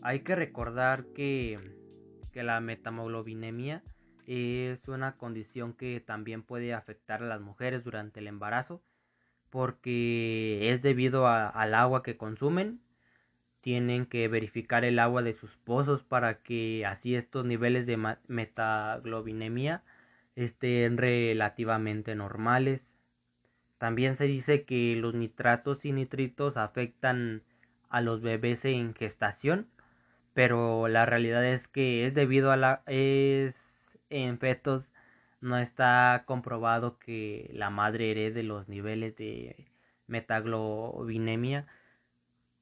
Hay 0.02 0.20
que 0.20 0.36
recordar 0.36 1.06
que 1.14 1.58
que 2.34 2.42
la 2.42 2.60
metamoglobinemia 2.60 3.84
es 4.26 4.88
una 4.88 5.16
condición 5.16 5.72
que 5.72 6.00
también 6.00 6.42
puede 6.42 6.74
afectar 6.74 7.22
a 7.22 7.26
las 7.26 7.40
mujeres 7.40 7.84
durante 7.84 8.18
el 8.18 8.26
embarazo 8.26 8.82
porque 9.50 10.72
es 10.72 10.82
debido 10.82 11.28
al 11.28 11.74
agua 11.74 12.02
que 12.02 12.16
consumen. 12.16 12.80
Tienen 13.60 14.04
que 14.04 14.26
verificar 14.26 14.84
el 14.84 14.98
agua 14.98 15.22
de 15.22 15.32
sus 15.32 15.56
pozos 15.56 16.02
para 16.02 16.42
que 16.42 16.84
así 16.84 17.14
estos 17.14 17.46
niveles 17.46 17.86
de 17.86 17.96
metaglobinemia 18.26 19.84
estén 20.34 20.98
relativamente 20.98 22.16
normales. 22.16 22.82
También 23.78 24.16
se 24.16 24.26
dice 24.26 24.64
que 24.64 24.96
los 24.96 25.14
nitratos 25.14 25.84
y 25.84 25.92
nitritos 25.92 26.56
afectan 26.56 27.44
a 27.90 28.00
los 28.00 28.22
bebés 28.22 28.64
en 28.64 28.92
gestación 28.92 29.68
pero 30.34 30.88
la 30.88 31.06
realidad 31.06 31.44
es 31.46 31.68
que 31.68 32.06
es 32.06 32.14
debido 32.14 32.52
a 32.52 32.56
la 32.56 32.82
es 32.86 33.88
en 34.10 34.38
fetos 34.38 34.90
no 35.40 35.58
está 35.58 36.24
comprobado 36.26 36.98
que 36.98 37.50
la 37.54 37.70
madre 37.70 38.10
herede 38.10 38.42
los 38.42 38.68
niveles 38.68 39.16
de 39.16 39.66
metaglobinemia 40.06 41.66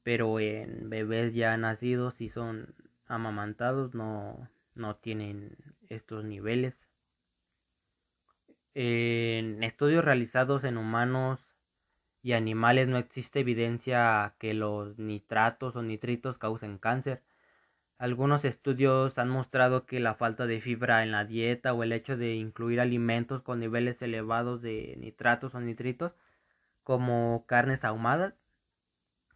pero 0.02 0.40
en 0.40 0.90
bebés 0.90 1.34
ya 1.34 1.56
nacidos 1.56 2.20
y 2.20 2.28
son 2.28 2.74
amamantados 3.06 3.94
no, 3.94 4.48
no 4.74 4.96
tienen 4.96 5.56
estos 5.88 6.24
niveles. 6.24 6.74
En 8.74 9.62
estudios 9.62 10.04
realizados 10.04 10.64
en 10.64 10.78
humanos 10.78 11.54
y 12.22 12.32
animales 12.32 12.88
no 12.88 12.96
existe 12.98 13.40
evidencia 13.40 14.34
que 14.38 14.54
los 14.54 14.98
nitratos 14.98 15.76
o 15.76 15.82
nitritos 15.82 16.38
causen 16.38 16.78
cáncer 16.78 17.22
algunos 18.02 18.44
estudios 18.44 19.16
han 19.16 19.28
mostrado 19.28 19.86
que 19.86 20.00
la 20.00 20.16
falta 20.16 20.48
de 20.48 20.60
fibra 20.60 21.04
en 21.04 21.12
la 21.12 21.24
dieta 21.24 21.72
o 21.72 21.84
el 21.84 21.92
hecho 21.92 22.16
de 22.16 22.34
incluir 22.34 22.80
alimentos 22.80 23.42
con 23.42 23.60
niveles 23.60 24.02
elevados 24.02 24.60
de 24.60 24.96
nitratos 24.98 25.54
o 25.54 25.60
nitritos, 25.60 26.12
como 26.82 27.44
carnes 27.46 27.84
ahumadas, 27.84 28.34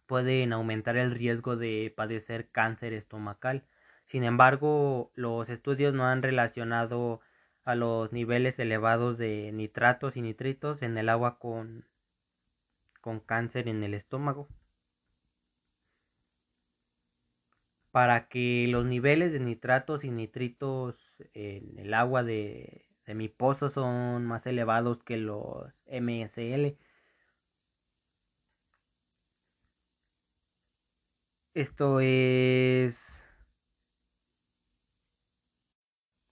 pueden 0.05 0.51
aumentar 0.51 0.97
el 0.97 1.11
riesgo 1.11 1.55
de 1.55 1.93
padecer 1.95 2.49
cáncer 2.49 2.91
estomacal. 2.91 3.63
Sin 4.05 4.25
embargo, 4.25 5.11
los 5.15 5.49
estudios 5.49 5.93
no 5.93 6.05
han 6.05 6.21
relacionado 6.21 7.21
a 7.63 7.73
los 7.73 8.11
niveles 8.11 8.59
elevados 8.59 9.17
de 9.17 9.53
nitratos 9.53 10.17
y 10.17 10.21
nitritos 10.21 10.81
en 10.81 10.97
el 10.97 11.07
agua 11.07 11.39
con, 11.39 11.85
con 12.99 13.21
cáncer 13.21 13.69
en 13.69 13.85
el 13.85 13.93
estómago. 13.93 14.49
Para 17.97 18.27
que 18.29 18.67
los 18.69 18.85
niveles 18.85 19.31
de 19.31 19.39
nitratos 19.39 20.03
y 20.03 20.11
nitritos 20.11 20.95
en 21.33 21.79
el 21.79 21.95
agua 21.95 22.21
de, 22.23 22.85
mi 23.07 23.27
pozo 23.27 23.71
son 23.71 24.23
más 24.23 24.45
elevados 24.45 25.01
que 25.03 25.17
los 25.17 25.73
MSL. 25.87 26.77
Esto 31.55 31.99
es 31.99 33.19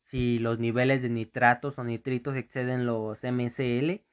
si 0.01 0.37
los 0.37 0.59
niveles 0.59 1.01
de 1.01 1.09
nitratos 1.09 1.79
o 1.79 1.83
nitritos 1.83 2.35
exceden 2.35 2.85
los 2.85 3.23
MSL, 3.23 4.03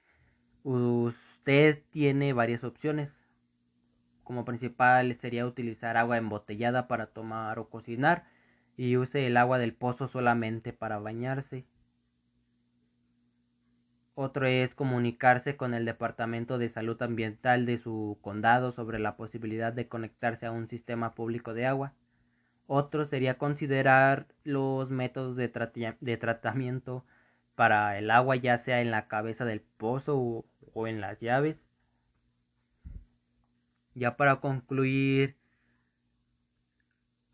usted 0.65 1.83
tiene 1.91 2.33
varias 2.33 2.65
opciones. 2.65 3.22
Como 4.33 4.47
principal 4.47 5.15
sería 5.17 5.45
utilizar 5.45 5.99
agua 5.99 6.17
embotellada 6.17 6.89
para 6.89 7.09
tomar 7.09 7.59
o 7.59 7.69
cocinar 7.69 8.25
y 8.79 8.97
use 8.97 9.27
el 9.27 9.37
agua 9.37 9.59
del 9.59 9.75
pozo 9.75 10.09
solamente 10.09 10.73
para 10.73 10.99
bañarse. 10.99 11.67
Otro 14.15 14.47
es 14.47 14.75
comunicarse 14.75 15.59
con 15.59 15.75
el 15.75 15.85
Departamento 15.85 16.57
de 16.57 16.71
Salud 16.71 17.03
Ambiental 17.03 17.67
de 17.67 17.77
su 17.77 18.17
condado 18.23 18.73
sobre 18.73 18.99
la 18.99 19.19
posibilidad 19.19 19.71
de 19.75 19.87
conectarse 19.87 20.47
a 20.47 20.51
un 20.51 20.67
sistema 20.67 21.15
público 21.15 21.53
de 21.53 21.67
agua. 21.67 21.93
Otro 22.67 23.05
sería 23.05 23.37
considerar 23.37 24.29
los 24.45 24.89
métodos 24.89 25.37
de, 25.37 26.17
tratamiento 26.17 27.05
para 27.55 27.99
el 27.99 28.11
agua, 28.11 28.37
ya 28.37 28.57
sea 28.57 28.81
en 28.81 28.91
la 28.91 29.09
cabeza 29.09 29.45
del 29.45 29.61
pozo 29.61 30.47
o, 30.73 30.87
en 30.87 31.03
las 31.03 31.21
llaves. 31.21 31.61
Ya 33.95 34.17
para 34.17 34.41
concluir, 34.41 35.37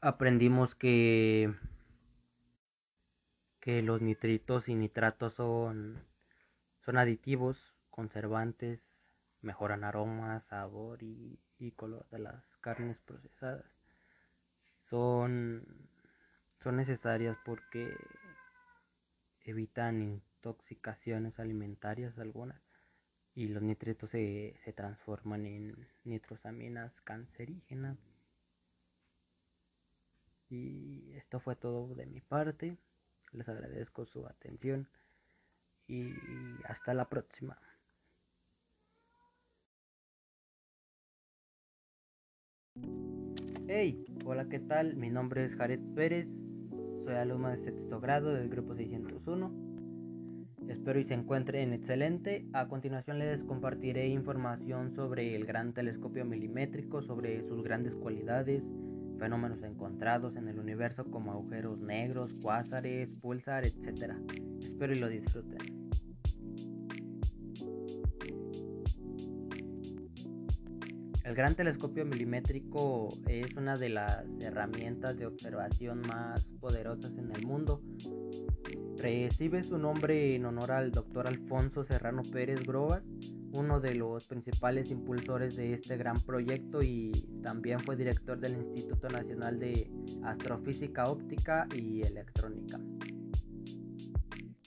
aprendimos 0.01 0.75
que, 0.75 1.55
que 3.61 3.83
los 3.83 4.03
nitritos 4.03 4.69
y 4.69 4.75
nitratos 4.75 5.35
son, 5.35 6.05
son 6.85 6.99
aditivos, 6.99 7.75
conservantes, 7.91 8.81
mejoran 9.41 9.85
aroma, 9.85 10.41
sabor 10.41 11.03
y 11.03 11.39
color 11.77 12.09
de 12.11 12.19
las 12.19 12.45
carnes 12.61 12.99
procesadas. 13.05 13.65
Son, 14.91 15.65
son 16.63 16.77
necesarias 16.77 17.37
porque 17.45 17.95
evitan 19.45 20.03
intoxicaciones 20.03 21.39
alimentarias 21.39 22.19
algunas 22.19 22.68
y 23.39 23.47
los 23.47 23.63
nitritos 23.63 24.11
se, 24.11 24.57
se 24.65 24.73
transforman 24.73 25.47
en 25.47 25.77
nitrosaminas 26.03 26.93
cancerígenas. 27.03 27.97
Y 30.51 31.13
esto 31.15 31.39
fue 31.39 31.55
todo 31.55 31.95
de 31.95 32.07
mi 32.07 32.21
parte. 32.21 32.77
Les 33.31 33.49
agradezco 33.49 34.07
su 34.07 34.27
atención 34.27 34.89
y 35.87 36.15
hasta 36.65 36.95
la 36.95 37.09
próxima. 37.09 37.57
Hey, 43.69 44.05
hola, 44.25 44.49
¿qué 44.49 44.59
tal? 44.59 44.97
Mi 44.97 45.11
nombre 45.11 45.45
es 45.45 45.55
Jared 45.55 45.95
Pérez, 45.95 46.27
soy 47.05 47.15
alumno 47.15 47.51
de 47.51 47.59
sexto 47.59 48.01
grado 48.01 48.35
del 48.35 48.49
grupo 48.49 48.75
601. 48.75 49.68
Espero 50.69 51.01
y 51.01 51.05
se 51.05 51.15
encuentren 51.15 51.73
excelente. 51.73 52.45
A 52.53 52.69
continuación 52.69 53.19
les 53.19 53.43
compartiré 53.43 54.09
información 54.09 54.93
sobre 54.95 55.35
el 55.35 55.47
gran 55.47 55.73
telescopio 55.73 56.27
milimétrico, 56.27 57.01
sobre 57.01 57.43
sus 57.43 57.63
grandes 57.63 57.95
cualidades, 57.95 58.63
fenómenos 59.19 59.63
encontrados 59.63 60.37
en 60.37 60.47
el 60.47 60.59
universo 60.59 61.05
como 61.11 61.33
agujeros 61.33 61.81
negros, 61.81 62.35
cuásares, 62.43 63.15
pulsar, 63.15 63.65
etc. 63.65 64.13
Espero 64.63 64.93
y 64.93 64.99
lo 64.99 65.09
disfruten. 65.09 65.59
El 71.25 71.35
gran 71.35 71.55
telescopio 71.55 72.05
milimétrico 72.05 73.09
es 73.27 73.55
una 73.55 73.77
de 73.77 73.91
las 73.91 74.25
herramientas 74.41 75.19
de 75.19 75.27
observación 75.27 76.01
más 76.01 76.43
poderosas 76.61 77.17
en 77.19 77.31
el 77.33 77.47
mundo. 77.47 77.83
Recibe 78.99 79.63
su 79.63 79.79
nombre 79.79 80.35
en 80.35 80.45
honor 80.45 80.73
al 80.73 80.91
doctor 80.91 81.29
Alfonso 81.29 81.85
Serrano 81.85 82.23
Pérez 82.33 82.65
Grobas, 82.67 83.05
uno 83.53 83.79
de 83.79 83.95
los 83.95 84.27
principales 84.27 84.91
impulsores 84.91 85.55
de 85.55 85.75
este 85.75 85.97
gran 85.97 86.21
proyecto 86.21 86.83
y 86.83 87.13
también 87.41 87.79
fue 87.79 87.95
director 87.95 88.41
del 88.41 88.57
Instituto 88.57 89.09
Nacional 89.09 89.61
de 89.61 89.89
Astrofísica 90.25 91.05
Óptica 91.05 91.69
y 91.77 92.03
Electrónica. 92.03 92.81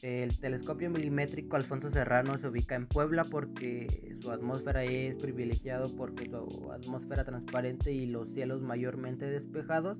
El 0.01 0.39
telescopio 0.39 0.89
milimétrico 0.89 1.57
Alfonso 1.57 1.91
Serrano 1.91 2.37
se 2.39 2.47
ubica 2.47 2.75
en 2.75 2.87
Puebla 2.87 3.25
porque 3.25 4.15
su 4.21 4.31
atmósfera 4.31 4.85
es 4.85 5.13
privilegiado 5.15 5.93
porque 5.95 6.25
su 6.25 6.71
atmósfera 6.71 7.25
transparente 7.25 7.91
y 7.91 8.05
los 8.05 8.29
cielos 8.29 8.61
mayormente 8.61 9.25
despejados 9.25 9.97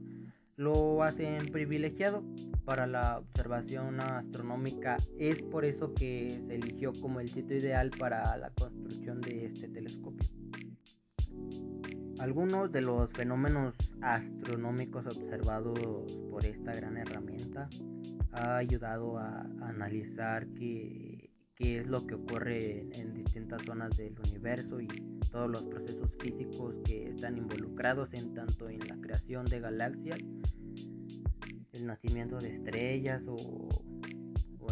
lo 0.62 1.02
hacen 1.02 1.48
privilegiado 1.48 2.24
para 2.66 2.86
la 2.86 3.18
observación 3.18 4.00
astronómica. 4.00 4.98
Es 5.18 5.42
por 5.42 5.66
eso 5.66 5.94
que 5.94 6.40
se 6.48 6.56
eligió 6.56 6.94
como 7.02 7.20
el 7.20 7.30
sitio 7.30 7.58
ideal 7.58 7.90
para 7.98 8.38
la 8.38 8.52
construcción 8.52 9.22
de 9.22 9.48
este 9.48 9.68
telescopio. 9.68 10.30
Algunos 12.20 12.72
de 12.72 12.82
los 12.82 13.12
fenómenos 13.12 13.74
astronómicos 14.02 15.08
observados 15.08 15.80
por 16.30 16.46
esta 16.46 16.76
gran 16.76 16.96
herramienta 16.98 17.68
ha 18.32 18.58
ayudado 18.58 19.18
a, 19.18 19.42
analizar 19.62 20.46
qué, 21.62 21.80
es 21.80 21.88
lo 21.88 22.06
que 22.06 22.16
ocurre 22.16 22.86
en, 22.94 23.14
distintas 23.14 23.62
zonas 23.66 23.96
del 23.96 24.16
universo 24.30 24.82
y 24.82 24.88
todos 25.32 25.50
los 25.50 25.64
procesos 25.64 26.10
físicos 26.20 26.76
que 26.84 27.10
están 27.10 27.38
involucrados 27.38 28.14
en 28.14 28.34
tanto 28.34 28.68
en 28.70 28.80
la 28.88 28.96
creación 28.98 29.46
de 29.46 29.60
galaxias, 29.60 30.20
el 31.72 31.86
nacimiento 31.86 32.38
de 32.40 32.56
estrellas 32.56 33.22
o, 33.28 33.70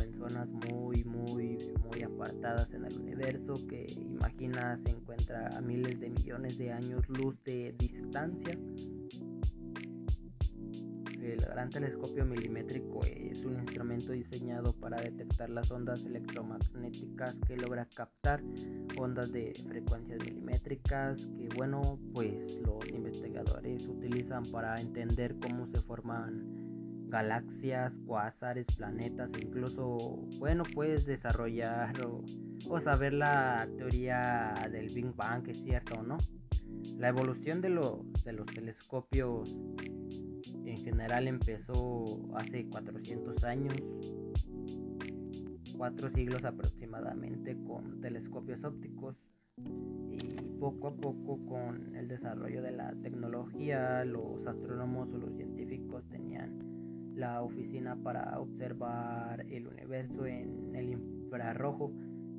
en 0.02 0.14
zonas 0.14 0.48
muy 0.48 1.04
muy 1.04 1.74
muy 1.84 2.04
apartadas 2.04 2.74
en 2.74 2.86
el 2.86 2.98
universo 2.98 3.56
que 3.68 3.86
imagina 4.00 4.80
se 4.86 4.92
encuentra 4.92 5.48
a 5.58 5.60
miles 5.60 6.00
de 6.00 6.10
millones 6.10 6.58
de 6.58 6.72
años 6.72 7.02
luz 7.10 7.36
de 7.44 7.76
distancia 7.78 8.58
el 11.22 11.42
gran 11.42 11.70
telescopio 11.70 12.26
milimétrico 12.26 13.02
es 13.06 13.44
un 13.44 13.60
instrumento 13.60 14.12
diseñado 14.12 14.74
para 14.74 15.02
detectar 15.02 15.50
las 15.50 15.70
ondas 15.72 16.04
electromagnéticas 16.04 17.36
que 17.48 17.58
logra 17.58 17.86
captar 17.94 18.42
ondas 18.98 19.32
de 19.32 19.54
frecuencias 19.68 20.20
milimétricas 20.24 21.18
que 21.38 21.50
bueno 21.56 22.00
pues 22.14 22.58
los 22.62 22.88
investigadores 22.90 23.88
utilizan 23.88 24.44
para 24.52 24.80
entender 24.80 25.36
cómo 25.40 25.68
se 25.68 25.82
forman 25.82 26.70
galaxias, 27.10 27.92
cuásares, 28.06 28.68
planetas 28.78 29.30
e 29.34 29.46
incluso 29.46 29.98
bueno 30.38 30.64
pues 30.74 31.06
desarrollar 31.06 31.94
o, 32.06 32.24
saber 32.80 33.14
la 33.14 33.68
teoría 33.78 34.54
del 34.72 34.94
Big 34.94 35.14
Bang 35.16 35.48
es 35.48 35.62
cierto 35.64 35.96
o 36.00 36.04
no. 36.04 36.18
La 36.98 37.08
evolución 37.10 37.62
de 37.62 37.70
los, 37.70 38.02
de 38.24 38.34
los 38.34 38.46
telescopios 38.48 39.56
general 40.80 41.28
empezó 41.28 42.20
hace 42.36 42.66
400 42.68 43.44
años, 43.44 43.76
cuatro 45.78 46.10
siglos 46.12 46.44
aproximadamente 46.44 47.58
con 47.66 48.02
telescopios 48.02 48.64
ópticos 48.64 49.16
y 49.58 50.18
poco 50.60 50.88
a 50.88 50.96
poco 50.96 51.40
con 51.46 51.96
el 51.96 52.08
desarrollo 52.08 52.62
de 52.62 52.72
la 52.72 52.94
tecnología 53.02 54.04
los 54.04 54.46
astrónomos 54.46 55.10
o 55.14 55.18
los 55.18 55.34
científicos 55.36 56.04
tenían 56.10 56.60
la 57.16 57.42
oficina 57.42 57.98
para 58.02 58.40
observar 58.40 59.46
el 59.50 59.68
universo 59.68 60.26
en 60.26 60.74
el 60.76 60.90
infrarrojo, 60.90 61.92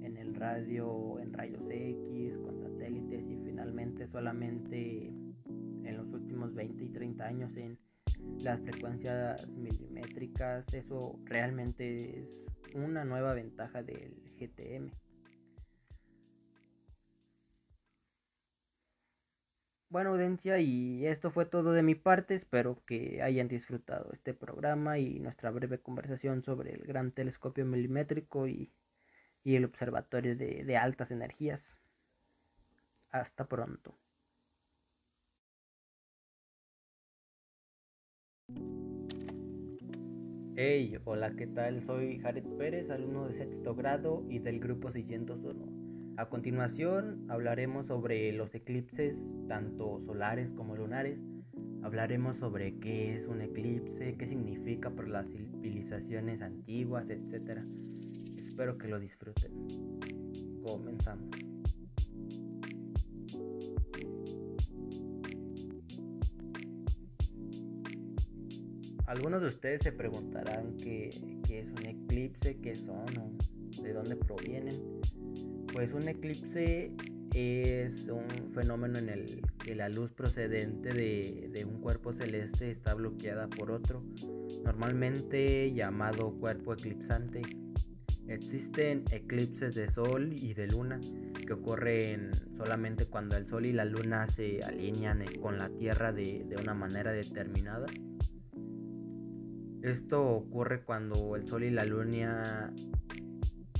en 0.03 0.17
el 0.17 0.35
radio, 0.35 1.19
en 1.21 1.33
rayos 1.35 1.63
X, 1.71 2.39
con 2.39 2.61
satélites 2.61 3.31
y 3.31 3.37
finalmente 3.45 4.07
solamente 4.09 5.09
en 5.85 5.97
los 5.97 6.09
últimos 6.13 6.55
20 6.55 6.85
y 6.85 6.89
30 6.89 7.27
años 7.27 7.57
en 7.57 7.79
las 8.39 8.61
frecuencias 8.61 9.47
milimétricas, 9.49 10.65
eso 10.73 11.19
realmente 11.25 12.21
es 12.21 12.29
una 12.75 13.05
nueva 13.05 13.35
ventaja 13.35 13.83
del 13.83 14.15
GTM. 14.39 14.91
Bueno, 19.89 20.11
audiencia, 20.11 20.61
y 20.61 21.05
esto 21.07 21.31
fue 21.33 21.47
todo 21.47 21.73
de 21.73 21.83
mi 21.83 21.97
parte. 21.97 22.37
Espero 22.37 22.81
que 22.87 23.23
hayan 23.23 23.49
disfrutado 23.49 24.13
este 24.13 24.35
programa 24.35 24.99
y 24.99 25.19
nuestra 25.19 25.51
breve 25.51 25.81
conversación 25.81 26.43
sobre 26.43 26.73
el 26.75 26.83
gran 26.87 27.11
telescopio 27.11 27.67
milimétrico 27.67 28.47
y, 28.47 28.73
el 29.45 29.65
observatorio 29.65 30.37
de 30.37 30.77
altas 30.77 31.11
energías. 31.11 31.77
Hasta 33.11 33.47
pronto. 33.47 33.99
Hey, 40.57 40.97
hola, 41.05 41.33
¿qué 41.37 41.47
tal? 41.47 41.83
Soy 41.87 42.19
Jared 42.19 42.45
Pérez, 42.59 42.91
alumno 42.91 43.29
de 43.29 43.39
sexto 43.39 43.75
grado 43.75 44.27
y 44.29 44.41
del 44.41 44.61
grupo 44.61 44.93
601. 44.93 45.81
A 46.19 46.29
continuación 46.29 47.25
hablaremos 47.31 47.87
sobre 47.87 48.31
los 48.33 48.55
eclipses, 48.55 49.17
tanto 49.49 50.01
solares 50.05 50.51
como 50.51 50.77
lunares. 50.77 51.19
Hablaremos 51.83 52.37
sobre 52.37 52.79
qué 52.79 53.17
es 53.17 53.27
un 53.27 53.41
eclipse, 53.41 54.17
qué 54.19 54.27
significa 54.27 54.91
para 54.91 55.09
las 55.09 55.27
civilizaciones 55.29 56.43
antiguas, 56.43 57.09
etc. 57.09 57.61
Espero 58.37 58.77
que 58.77 58.89
lo 58.89 59.01
disfruten. 59.01 59.51
Comenzamos. 60.63 61.50
Algunos 69.11 69.43
de 69.43 69.49
ustedes 69.49 69.83
se 69.83 69.91
preguntarán 69.91 70.77
qué, 70.77 71.09
es 71.09 71.73
un 71.73 71.85
eclipse, 71.85 72.57
qué 72.61 72.77
son 72.77 73.39
de 73.83 73.93
dónde 73.93 74.15
provienen. 74.15 75.01
Pues 75.73 75.93
un 75.93 76.07
eclipse 76.07 76.93
es 77.35 78.07
un 78.07 78.53
fenómeno 78.55 79.01
en 79.01 79.09
el 79.09 79.43
que 79.65 79.75
la 79.75 79.89
luz 79.89 80.13
procedente 80.13 80.91
de, 80.91 81.65
un 81.65 81.81
cuerpo 81.81 82.13
celeste 82.13 82.71
está 82.71 82.95
bloqueada 82.95 83.49
por 83.49 83.73
otro, 83.73 84.05
normalmente 84.65 85.73
llamado 85.73 86.31
cuerpo 86.39 86.75
eclipsante. 86.75 87.43
Existen 88.29 89.03
eclipses 89.11 89.75
de 89.75 89.89
sol 89.89 90.33
y 90.33 90.55
de 90.55 90.69
luna 90.69 91.01
que 91.45 91.55
ocurren 91.55 92.31
solamente 92.57 93.07
cuando 93.07 93.37
el 93.37 93.49
sol 93.49 93.67
y 93.67 93.73
la 93.73 93.87
luna 93.87 94.29
se 94.29 94.63
alinean 94.63 95.25
con 95.43 95.59
la 95.59 95.69
Tierra 95.69 96.13
de 96.13 96.55
una 96.61 96.75
manera 96.75 97.11
determinada. 97.11 97.87
Esto 99.83 100.23
ocurre 100.23 100.83
cuando 100.83 101.37
el 101.37 101.47
Sol 101.47 101.65
y 101.65 101.71
la 101.71 101.85
Luna 101.87 102.73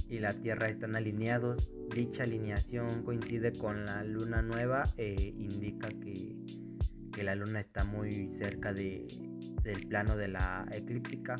y 0.09 0.19
la 0.19 0.33
Tierra 0.33 0.69
están 0.69 0.97
alineados. 0.97 1.69
Dicha 1.95 2.23
alineación 2.23 3.03
coincide 3.03 3.53
con 3.53 3.85
la 3.85 4.03
luna 4.05 4.41
nueva 4.43 4.85
e 4.97 5.35
indica 5.37 5.89
que, 5.89 6.37
la 7.23 7.35
luna 7.35 7.61
está 7.61 7.85
muy 7.85 8.33
cerca 8.33 8.73
del 8.73 9.07
plano 9.89 10.17
de 10.17 10.29
la 10.29 10.67
eclíptica. 10.73 11.37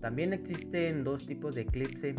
También 0.00 0.32
existen 0.32 1.04
dos 1.04 1.26
tipos 1.26 1.54
de 1.54 1.62
eclipse. 1.62 2.14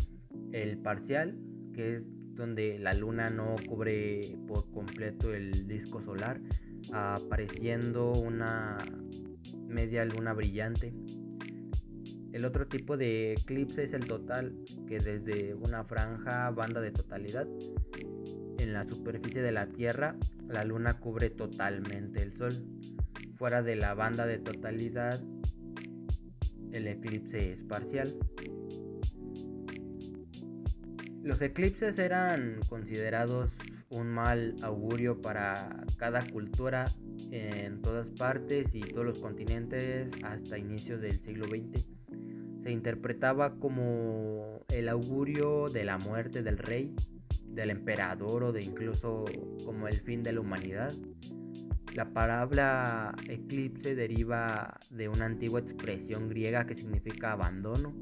El 0.52 0.78
parcial, 0.78 1.36
que 1.74 1.96
es 1.96 2.04
donde 2.36 2.78
la 2.78 2.94
luna 2.94 3.32
no 3.32 3.56
cubre 3.68 4.38
por 4.48 4.70
completo 4.72 5.34
el 5.34 5.68
disco 5.68 6.00
solar, 6.00 6.40
apareciendo 6.92 8.12
una 8.12 8.78
media 9.70 10.04
luna 10.06 10.34
brillante. 10.34 10.94
El 12.34 12.46
otro 12.46 12.68
tipo 12.68 12.98
de 12.98 13.34
eclipse 13.34 13.84
es 13.84 13.94
el 13.94 14.06
total, 14.06 14.54
que 14.88 15.00
desde 15.00 15.56
una 15.56 15.84
franja 15.84 16.50
banda 16.52 16.82
de 16.82 16.92
totalidad 16.92 17.48
en 18.58 18.74
la 18.74 18.86
superficie 18.86 19.42
de 19.42 19.52
la 19.52 19.68
Tierra, 19.68 20.16
la 20.48 20.64
luna 20.64 21.00
cubre 21.00 21.30
totalmente 21.30 22.22
el 22.22 22.34
Sol. 22.34 22.54
Fuera 23.36 23.64
de 23.64 23.76
la 23.76 23.94
banda 23.94 24.26
de 24.26 24.38
totalidad, 24.38 25.22
el 26.72 26.88
eclipse 26.88 27.54
es 27.54 27.64
parcial. 27.64 28.16
Los 31.24 31.42
eclipses 31.42 31.98
eran 32.00 32.60
considerados 32.68 33.54
un 33.90 34.08
mal 34.08 34.56
augurio 34.62 35.22
para 35.22 35.84
cada 35.98 36.26
cultura 36.28 36.86
en 37.32 37.82
todas 37.82 38.08
partes 38.08 38.68
y 38.74 38.82
todos 38.82 39.06
los 39.06 39.20
continentes 39.20 40.12
hasta 40.24 40.58
inicios 40.58 41.02
del 41.02 41.20
siglo 41.20 41.46
XX. 41.46 41.86
Se 42.64 42.72
interpretaba 42.72 43.56
como 43.56 44.66
el 44.70 44.90
augurio 44.90 45.70
de 45.70 45.84
la 45.84 45.98
muerte 45.98 46.44
del 46.44 46.58
rey, 46.58 46.94
del 47.46 47.70
emperador 47.70 48.44
o 48.44 48.52
de 48.52 48.64
incluso 48.64 49.26
como 49.66 49.88
el 49.88 50.00
fin 50.02 50.24
de 50.24 50.34
la 50.34 50.42
humanidad. 50.42 50.94
La 51.96 52.06
palabra 52.14 53.16
eclipse 53.28 53.96
deriva 53.96 54.80
de 54.90 55.10
una 55.10 55.26
antigua 55.26 55.60
expresión 55.60 56.30
griega 56.30 56.66
que 56.66 56.76
significa 56.76 57.32
abandono 57.32 57.94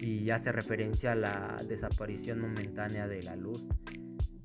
y 0.00 0.30
hace 0.30 0.50
referencia 0.52 1.12
a 1.12 1.16
la 1.16 1.62
desaparición 1.68 2.40
momentánea 2.40 3.06
de 3.06 3.22
la 3.22 3.36
luz 3.36 3.62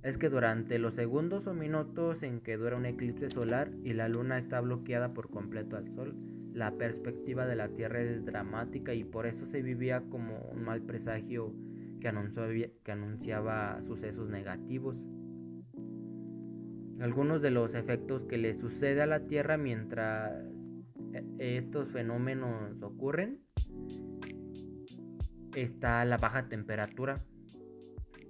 es 0.03 0.17
que 0.17 0.29
durante 0.29 0.79
los 0.79 0.93
segundos 0.93 1.45
o 1.47 1.53
minutos 1.53 2.23
en 2.23 2.39
que 2.39 2.57
dura 2.57 2.77
un 2.77 2.85
eclipse 2.85 3.29
solar 3.29 3.71
y 3.83 3.93
la 3.93 4.07
luna 4.07 4.37
está 4.37 4.61
bloqueada 4.61 5.13
por 5.13 5.29
completo 5.29 5.75
al 5.75 5.89
sol, 5.93 6.15
la 6.53 6.71
perspectiva 6.71 7.45
de 7.45 7.55
la 7.55 7.69
Tierra 7.69 8.01
es 8.01 8.25
dramática 8.25 8.93
y 8.93 9.03
por 9.03 9.27
eso 9.27 9.45
se 9.45 9.61
vivía 9.61 10.01
como 10.09 10.39
un 10.53 10.63
mal 10.63 10.81
presagio 10.81 11.53
que, 11.99 12.07
anunciaba 12.07 13.81
sucesos 13.85 14.29
negativos. 14.29 14.95
Algunos 17.01 17.41
de 17.41 17.51
los 17.51 17.75
efectos 17.75 18.25
que 18.25 18.37
le 18.37 18.55
sucede 18.55 19.01
a 19.01 19.05
la 19.05 19.21
Tierra 19.27 19.57
mientras 19.57 20.31
eh, 21.13 21.57
estos 21.57 21.89
fenómenos 21.89 22.81
ocurren 22.81 23.41
está 25.55 26.05
la 26.05 26.17
baja 26.17 26.47
temperatura 26.47 27.21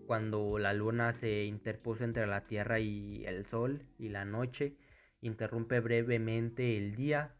cuando 0.09 0.57
la 0.57 0.73
luna 0.73 1.13
se 1.13 1.43
interpuso 1.43 2.03
entre 2.03 2.25
la 2.25 2.47
Tierra 2.47 2.79
y 2.79 3.23
el 3.27 3.45
Sol 3.45 3.83
y 3.99 4.09
la 4.09 4.25
noche 4.25 4.73
interrumpe 5.21 5.81
brevemente 5.81 6.77
el 6.77 6.95
día, 6.95 7.35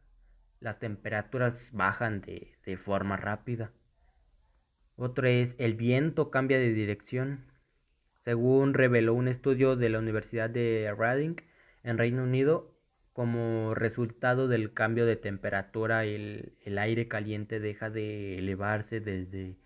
las 0.60 0.77
temperaturas 0.77 1.71
bajan 1.73 2.21
de, 2.21 2.77
forma 2.77 3.17
rápida. 3.17 3.71
Otro 4.97 5.25
es 5.25 5.55
el 5.58 5.73
viento 5.73 6.29
cambia 6.29 6.60
de 6.60 6.71
dirección. 6.71 7.43
Según 8.19 8.75
reveló 8.75 9.15
un 9.15 9.29
estudio 9.29 9.75
de 9.75 9.89
la 9.89 9.97
Universidad 9.97 10.51
de 10.51 10.93
Reading 10.95 11.38
en 11.82 11.97
Reino 11.97 12.21
Unido, 12.21 12.77
como 13.13 13.73
resultado 13.73 14.47
del 14.47 14.73
cambio 14.75 15.08
de 15.08 15.15
temperatura, 15.15 16.05
el 16.05 16.77
aire 16.77 17.08
caliente 17.08 17.60
deja 17.60 17.89
de 17.89 18.38
elevarse 18.38 18.99
desde 18.99 19.58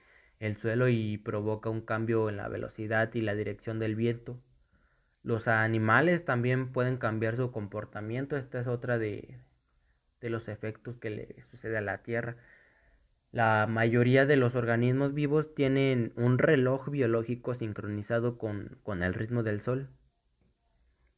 el 0.44 0.58
suelo 0.58 0.90
y 0.90 1.18
provoca 1.18 1.70
un 1.70 1.80
cambio 1.80 2.28
en 2.28 2.36
la 2.36 2.50
velocidad 2.50 3.14
y 3.14 3.22
la 3.22 3.34
dirección 3.34 3.80
del 3.80 3.96
viento. 3.96 4.42
Los 5.22 5.48
animales 5.48 6.26
también 6.26 6.74
pueden 6.74 6.98
cambiar 6.98 7.38
su 7.38 7.50
comportamiento. 7.54 8.36
Esta 8.36 8.60
es 8.60 8.68
otra 8.68 8.98
de, 8.98 9.40
los 10.20 10.50
efectos 10.50 10.98
que 10.98 11.12
le 11.12 11.44
sucede 11.50 11.78
a 11.78 11.82
la 11.82 12.00
Tierra. 12.04 12.36
La 13.32 13.68
mayoría 13.70 14.26
de 14.26 14.36
los 14.36 14.56
organismos 14.56 15.14
vivos 15.14 15.56
tienen 15.56 16.12
un 16.18 16.38
reloj 16.38 16.90
biológico 16.90 17.56
sincronizado 17.56 18.38
con, 18.38 18.80
con 18.84 19.02
el 19.02 19.14
ritmo 19.14 19.44
del 19.44 19.62
Sol. 19.62 19.88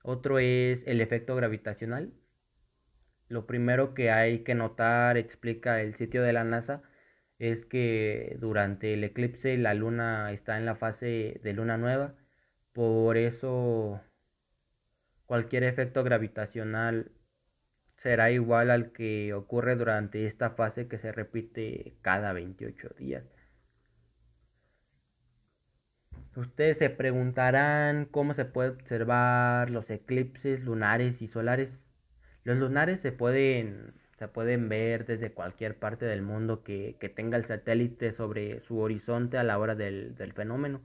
Otro 0.04 0.38
es 0.38 0.86
el 0.86 1.02
efecto 1.02 1.36
gravitacional. 1.36 2.14
Lo 3.28 3.48
primero 3.48 3.96
que 3.96 4.12
hay 4.12 4.44
que 4.44 4.54
notar, 4.54 5.18
explica 5.18 5.82
el 5.82 5.96
sitio 5.96 6.22
de 6.22 6.32
la 6.32 6.44
NASA, 6.44 6.84
es 7.40 7.66
que 7.66 8.38
durante 8.40 8.94
el 8.94 9.04
eclipse 9.04 9.58
la 9.58 9.74
luna 9.74 10.32
está 10.32 10.58
en 10.58 10.66
la 10.66 10.76
fase 10.76 11.40
de 11.44 11.54
luna 11.54 11.78
nueva, 11.78 12.16
por 12.74 13.18
eso 13.18 14.02
cualquier 15.26 15.64
efecto 15.64 16.04
gravitacional 16.04 17.12
será 17.98 18.32
igual 18.32 18.72
al 18.72 18.92
que 18.92 19.34
ocurre 19.34 19.76
durante 19.76 20.26
esta 20.26 20.52
fase 20.52 20.88
que 20.88 20.98
se 20.98 21.12
repite 21.12 21.96
cada 22.02 22.34
28 22.34 22.90
días. 22.98 23.24
Ustedes 26.36 26.78
se 26.78 26.90
preguntarán 26.90 28.06
cómo 28.06 28.34
se 28.34 28.46
puede 28.46 28.70
observar 28.70 29.70
los 29.70 29.90
eclipses 29.90 30.62
lunares 30.62 31.22
y 31.22 31.28
solares. 31.28 31.70
Los 32.44 32.58
lunares 32.58 33.00
se 33.00 33.12
pueden 33.14 33.94
se 34.18 34.28
pueden 34.28 34.70
ver 34.70 35.06
desde 35.06 35.32
cualquier 35.32 35.78
parte 35.78 36.06
del 36.06 36.22
mundo 36.22 36.64
que, 36.64 36.98
tenga 37.16 37.38
el 37.38 37.46
satélite 37.46 38.12
sobre 38.12 38.62
su 38.62 38.80
horizonte 38.80 39.38
a 39.38 39.44
la 39.44 39.60
hora 39.60 39.76
del, 39.76 40.16
fenómeno. 40.34 40.82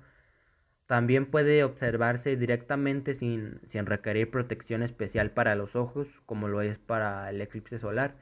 También 0.87 1.27
puede 1.27 1.63
observarse 1.65 2.37
directamente 2.37 3.15
sin, 3.15 3.61
sin, 3.69 3.87
requerir 3.87 4.31
protección 4.31 4.83
especial 4.83 5.31
para 5.31 5.55
los 5.55 5.77
ojos, 5.77 6.09
como 6.27 6.49
lo 6.49 6.63
es 6.63 6.79
para 6.79 7.31
el 7.31 7.41
eclipse 7.41 7.79
solar. 7.79 8.15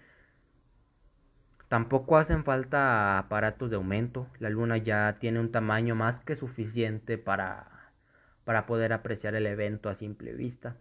Tampoco 1.69 2.17
hacen 2.19 2.45
falta 2.45 3.19
aparatos 3.19 3.71
de 3.71 3.77
aumento. 3.77 4.29
La 4.39 4.51
luna 4.51 4.77
ya 4.79 5.19
tiene 5.21 5.41
un 5.41 5.53
tamaño 5.53 5.95
más 5.95 6.21
que 6.21 6.37
suficiente 6.37 7.19
para, 7.19 7.93
para 8.45 8.67
poder 8.67 8.93
apreciar 8.93 9.35
el 9.35 9.47
evento 9.47 9.89
a 9.89 9.95
simple 9.95 10.33
vista. 10.35 10.77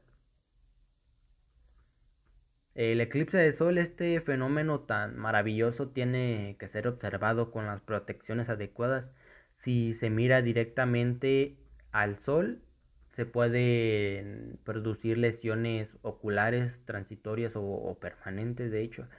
El 2.77 3.01
eclipse 3.01 3.37
de 3.37 3.51
sol, 3.51 3.77
este 3.77 4.21
fenómeno 4.21 4.79
tan 4.81 5.17
maravilloso, 5.17 5.89
tiene 5.89 6.55
que 6.59 6.67
ser 6.69 6.87
observado 6.87 7.51
con 7.51 7.65
las 7.65 7.81
protecciones 7.81 8.47
adecuadas. 8.49 9.11
Si 9.57 9.93
se 9.93 10.09
mira 10.09 10.41
directamente 10.41 11.57
al 11.91 12.19
sol, 12.19 12.61
se 13.09 13.25
pueden 13.25 14.59
producir 14.63 15.17
lesiones 15.17 15.89
oculares 16.03 16.83
transitorias 16.85 17.53
o, 17.55 17.97
permanentes, 17.99 18.71
de 18.71 18.81
hecho. 18.83 19.09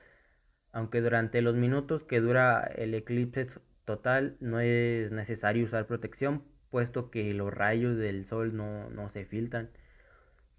aunque 0.72 1.00
durante 1.02 1.42
los 1.42 1.54
minutos 1.56 2.04
que 2.04 2.20
dura 2.20 2.62
el 2.76 2.94
eclipse 2.94 3.48
total 3.84 4.36
no 4.40 4.60
es 4.60 5.10
necesario 5.12 5.64
usar 5.64 5.86
protección, 5.86 6.44
puesto 6.70 7.10
que 7.10 7.34
los 7.34 7.52
rayos 7.52 7.96
del 7.98 8.26
sol 8.26 8.56
no, 8.56 8.90
no 8.90 9.08
se 9.10 9.24
filtran. 9.26 9.70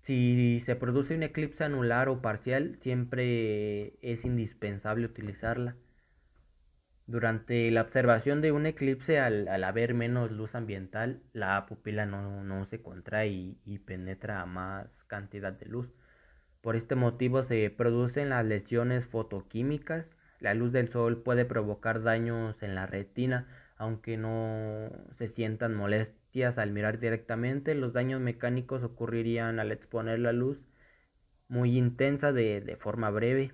Si 0.10 0.60
se 0.62 0.76
produce 0.76 1.14
un 1.14 1.22
eclipse 1.22 1.64
anular 1.64 2.10
o 2.10 2.20
parcial, 2.20 2.78
siempre 2.80 3.94
es 4.02 4.26
indispensable 4.26 5.06
utilizarla. 5.06 5.76
Durante 7.06 7.70
la 7.70 7.84
observación 7.84 8.42
de 8.42 8.52
un 8.52 8.66
eclipse, 8.66 9.20
al, 9.20 9.48
haber 9.64 9.94
menos 9.94 10.32
luz 10.32 10.56
ambiental, 10.56 11.22
la 11.32 11.64
pupila 11.68 12.08
no, 12.08 12.66
se 12.66 12.82
contrae 12.82 13.28
y, 13.64 13.78
penetra 13.86 14.44
más 14.48 14.88
cantidad 15.06 15.54
de 15.54 15.68
luz. 15.68 15.94
Por 16.62 16.76
este 16.76 16.96
motivo 16.96 17.44
se 17.44 17.70
producen 17.70 18.30
las 18.30 18.44
lesiones 18.44 19.06
fotoquímicas. 19.06 20.18
La 20.40 20.56
luz 20.56 20.72
del 20.72 20.90
sol 20.90 21.22
puede 21.22 21.46
provocar 21.46 22.02
daños 22.02 22.64
en 22.64 22.74
la 22.74 22.88
retina, 22.88 23.46
aunque 23.78 24.18
no 24.18 24.90
se 25.12 25.28
sientan 25.28 25.76
molestias 25.76 26.19
al 26.58 26.72
mirar 26.72 27.00
directamente. 27.00 27.76
Los 27.76 27.94
daños 27.94 28.22
mecánicos 28.22 28.84
ocurrirían 28.84 29.60
al 29.60 29.72
exponer 29.72 30.20
la 30.20 30.32
luz 30.32 30.60
muy 31.48 31.78
intensa 31.78 32.32
de, 32.32 32.78
forma 32.80 33.10
breve. 33.10 33.52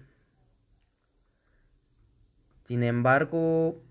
Sin 2.66 2.84
embargo, 2.84 3.82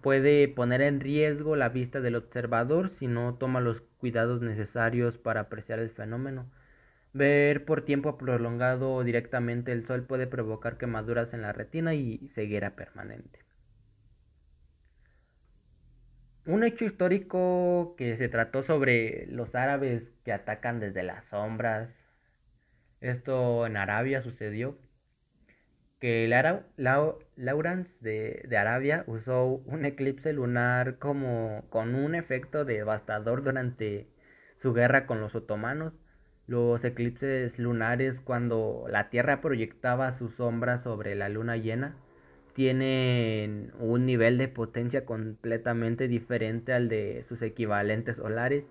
puede 0.00 0.48
poner 0.48 0.80
en 0.82 1.00
riesgo 1.00 1.56
la 1.56 1.68
vista 1.68 2.00
del 2.00 2.16
observador 2.16 2.88
si 2.88 3.06
no 3.08 3.34
toma 3.34 3.60
los 3.60 3.82
cuidados 3.98 4.40
necesarios 4.40 5.18
para 5.18 5.40
apreciar 5.42 5.78
el 5.78 5.90
fenómeno. 5.90 6.50
Ver 7.12 7.64
por 7.64 7.82
tiempo 7.82 8.18
prolongado 8.18 9.04
directamente 9.04 9.72
el 9.72 9.86
sol 9.86 10.04
puede 10.04 10.26
provocar 10.26 10.78
quemaduras 10.78 11.34
en 11.34 11.42
la 11.42 11.52
retina 11.52 11.94
y 11.94 12.28
ceguera 12.28 12.74
permanente. 12.76 13.43
Un 16.46 16.62
hecho 16.62 16.84
histórico 16.84 17.94
que 17.96 18.16
se 18.16 18.28
trató 18.28 18.62
sobre 18.62 19.26
los 19.28 19.54
árabes 19.54 20.12
que 20.24 20.32
atacan 20.32 20.78
desde 20.78 21.02
las 21.02 21.24
sombras. 21.26 21.88
Esto 23.00 23.66
en 23.66 23.78
Arabia 23.78 24.20
sucedió 24.22 24.78
que 26.00 26.28
Lawrence 26.28 27.94
de, 28.00 28.44
de, 28.46 28.56
Arabia 28.58 29.04
usó 29.06 29.46
un 29.46 29.86
eclipse 29.86 30.34
lunar 30.34 30.98
como 30.98 31.64
con 31.70 31.94
un 31.94 32.14
efecto 32.14 32.66
devastador 32.66 33.42
durante 33.42 34.06
su 34.58 34.74
guerra 34.74 35.06
con 35.06 35.20
los 35.22 35.34
otomanos. 35.34 35.94
Los 36.46 36.84
eclipses 36.84 37.58
lunares 37.58 38.20
cuando 38.20 38.84
la 38.90 39.08
Tierra 39.08 39.40
proyectaba 39.40 40.12
su 40.12 40.28
sombra 40.28 40.76
sobre 40.78 41.14
la 41.14 41.30
luna 41.30 41.56
llena 41.56 41.96
tienen 42.54 43.72
un 43.78 44.06
nivel 44.06 44.38
de 44.38 44.48
potencia 44.48 45.04
completamente 45.04 46.08
diferente 46.08 46.72
al 46.72 46.88
de 46.88 47.22
sus 47.22 47.42
equivalentes 47.42 48.16
solares 48.16 48.64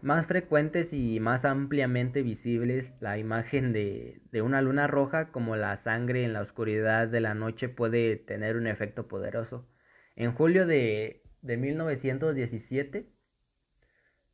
más 0.00 0.26
frecuentes 0.26 0.92
y 0.92 1.20
más 1.20 1.44
ampliamente 1.44 2.22
visibles, 2.22 2.92
la 3.00 3.18
imagen 3.18 3.72
de, 3.72 4.20
una 4.42 4.62
luna 4.62 4.86
roja 4.86 5.30
como 5.32 5.56
la 5.56 5.74
sangre 5.76 6.24
en 6.24 6.32
la 6.32 6.40
oscuridad 6.40 7.08
de 7.08 7.20
la 7.20 7.34
noche 7.34 7.68
puede 7.68 8.16
tener 8.16 8.56
un 8.56 8.66
efecto 8.66 9.08
poderoso. 9.08 9.68
En 10.16 10.32
julio 10.32 10.66
de, 10.66 11.22
de 11.42 11.56
1917, 11.56 13.08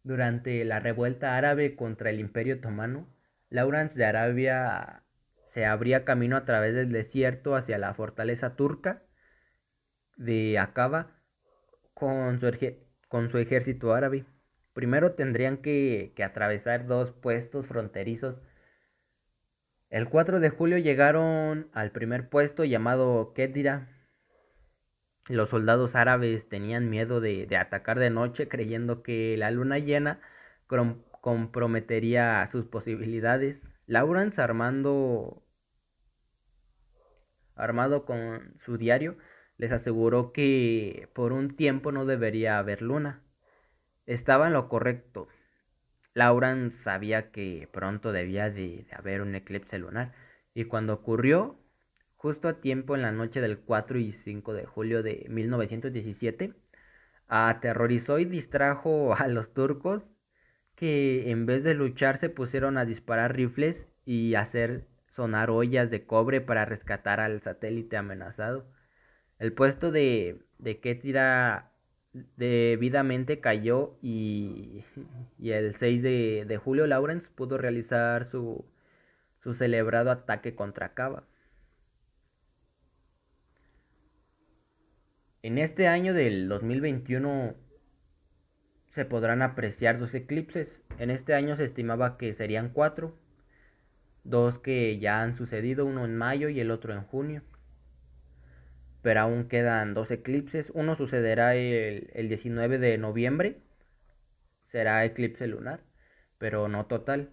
durante 0.03 0.65
la 0.65 0.81
revuelta 0.81 1.37
árabe 1.37 1.77
contra 1.77 2.11
el 2.11 2.21
Imperio 2.21 2.57
Otomano, 2.57 3.09
Lawrence 3.49 3.99
de 3.99 4.05
Arabia 4.05 5.04
se 5.55 5.65
abría 5.67 6.05
camino 6.05 6.37
a 6.37 6.45
través 6.45 6.75
del 6.75 6.91
desierto 6.91 7.55
hacia 7.55 7.79
la 7.79 7.95
fortaleza 7.95 8.57
turca 8.57 9.05
de 10.17 10.59
Aqaba 10.59 11.13
con 11.95 12.41
su 12.41 13.39
ejército 13.39 13.95
árabe. 13.95 14.27
Primero 14.73 15.13
tendrían 15.13 15.59
que, 15.59 16.13
atravesar 16.25 16.89
dos 16.89 17.13
puestos 17.13 17.69
fronterizos. 17.69 18.43
El 19.91 20.09
4 20.09 20.41
de 20.41 20.51
julio 20.51 20.77
llegaron 20.79 21.69
al 21.73 21.93
primer 21.93 22.29
puesto 22.29 22.65
llamado 22.65 23.33
Kedira. 23.33 23.87
Los 25.29 25.51
soldados 25.51 25.95
árabes 25.95 26.49
tenían 26.49 26.91
miedo 26.91 27.21
de, 27.21 27.47
atacar 27.57 28.01
de 28.01 28.11
noche 28.11 28.49
creyendo 28.49 29.05
que 29.05 29.37
la 29.37 29.53
luna 29.53 29.79
llena 29.79 30.21
comprometería 31.21 32.45
sus 32.47 32.65
posibilidades. 32.67 33.63
Lawrence 33.87 34.43
armando 34.43 35.44
armado 37.57 38.05
con 38.05 38.55
su 38.61 38.77
diario 38.79 39.17
les 39.57 39.73
aseguró 39.73 40.33
que 40.33 41.09
por 41.15 41.33
un 41.33 41.49
tiempo 41.49 41.93
no 41.93 42.07
debería 42.07 42.59
haber 42.59 42.83
luna. 42.83 43.23
Estaba 44.07 44.49
en 44.49 44.53
lo 44.53 44.69
correcto. 44.69 45.29
Lauran 46.13 46.71
sabía 46.71 47.31
que 47.31 47.69
pronto 47.73 48.13
debía 48.13 48.51
de, 48.51 48.87
haber 48.93 49.23
un 49.23 49.35
eclipse 49.35 49.79
lunar 49.79 50.13
y 50.55 50.65
cuando 50.65 50.95
ocurrió, 50.95 51.59
justo 52.17 52.49
a 52.49 52.61
tiempo 52.61 52.95
en 52.95 53.03
la 53.03 53.13
noche 53.13 53.41
del 53.41 53.59
4 53.59 53.99
y 53.99 54.13
5 54.13 54.55
de 54.55 54.67
julio 54.67 55.03
de 55.03 55.27
1917, 55.29 56.55
aterrorizó 57.29 58.19
y 58.19 58.25
distrajo 58.25 59.15
a 59.17 59.27
los 59.29 59.53
turcos 59.53 60.05
que 60.77 61.31
en 61.31 61.47
vez 61.47 61.65
de 61.65 61.75
luchar 61.75 62.19
se 62.19 62.29
pusieron 62.29 62.79
a 62.79 62.85
disparar 62.85 63.35
rifles 63.35 63.89
y 64.05 64.35
hacer 64.35 64.87
sonar 65.15 65.51
ollas 65.51 65.91
de 65.91 66.05
cobre 66.07 66.41
para 66.41 66.65
rescatar 66.65 67.21
al 67.21 67.41
satélite 67.41 67.97
amenazado. 67.97 68.67
El 69.39 69.53
puesto 69.53 69.93
de, 69.93 70.43
de 70.59 70.81
Ketira 70.81 71.71
debidamente 72.37 73.41
cayó 73.41 73.97
y, 74.03 74.85
el 75.43 75.77
6 75.77 76.03
de, 76.03 76.61
julio 76.63 76.87
Lawrence 76.87 77.31
pudo 77.35 77.59
realizar 77.59 78.25
su, 78.25 78.65
su 79.39 79.53
celebrado 79.55 80.11
ataque 80.11 80.55
contra 80.57 80.95
Cava. 80.95 81.25
En 85.43 85.59
este 85.59 85.87
año 85.87 86.15
del 86.15 86.49
2021 86.49 87.55
se 88.89 89.05
podrán 89.05 89.43
apreciar 89.43 89.99
dos 89.99 90.15
eclipses. 90.15 90.83
En 90.99 91.11
este 91.11 91.35
año 91.35 91.55
se 91.55 91.65
estimaba 91.65 92.17
que 92.17 92.33
serían 92.33 92.71
cuatro, 92.71 93.19
dos 94.25 94.59
que 94.59 94.99
ya 94.99 95.23
han 95.23 95.37
sucedido, 95.37 95.87
uno 95.87 96.05
en 96.05 96.17
mayo 96.17 96.49
y 96.49 96.61
el 96.61 96.71
otro 96.71 96.93
en 96.93 97.03
junio 97.03 97.43
pero 99.05 99.21
aún 99.21 99.49
quedan 99.49 99.93
dos 99.93 100.11
eclipses. 100.11 100.71
Uno 100.75 100.95
sucederá 100.97 101.55
el, 101.57 102.29
19 102.29 102.79
de 102.79 102.97
noviembre, 102.97 103.59
será 104.67 105.05
eclipse 105.05 105.47
lunar, 105.47 105.81
pero 106.39 106.69
no 106.69 106.87
total. 106.87 107.31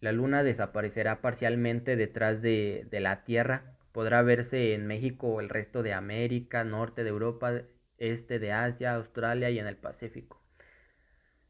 La 0.00 0.12
luna 0.12 0.42
desaparecerá 0.42 1.22
parcialmente 1.22 1.96
detrás 1.96 2.42
de, 2.42 2.86
de 2.90 3.00
la 3.00 3.24
Tierra. 3.24 3.76
Podrá 3.92 4.20
verse 4.20 4.74
en 4.74 4.86
México, 4.86 5.40
el 5.40 5.48
resto 5.48 5.82
de 5.82 5.94
América, 5.94 6.64
norte 6.64 7.02
de 7.02 7.08
Europa, 7.10 7.62
este 7.96 8.38
de 8.38 8.52
Asia, 8.52 8.94
Australia 8.94 9.48
y 9.48 9.58
en 9.58 9.66
el 9.66 9.76
Pacífico. 9.76 10.45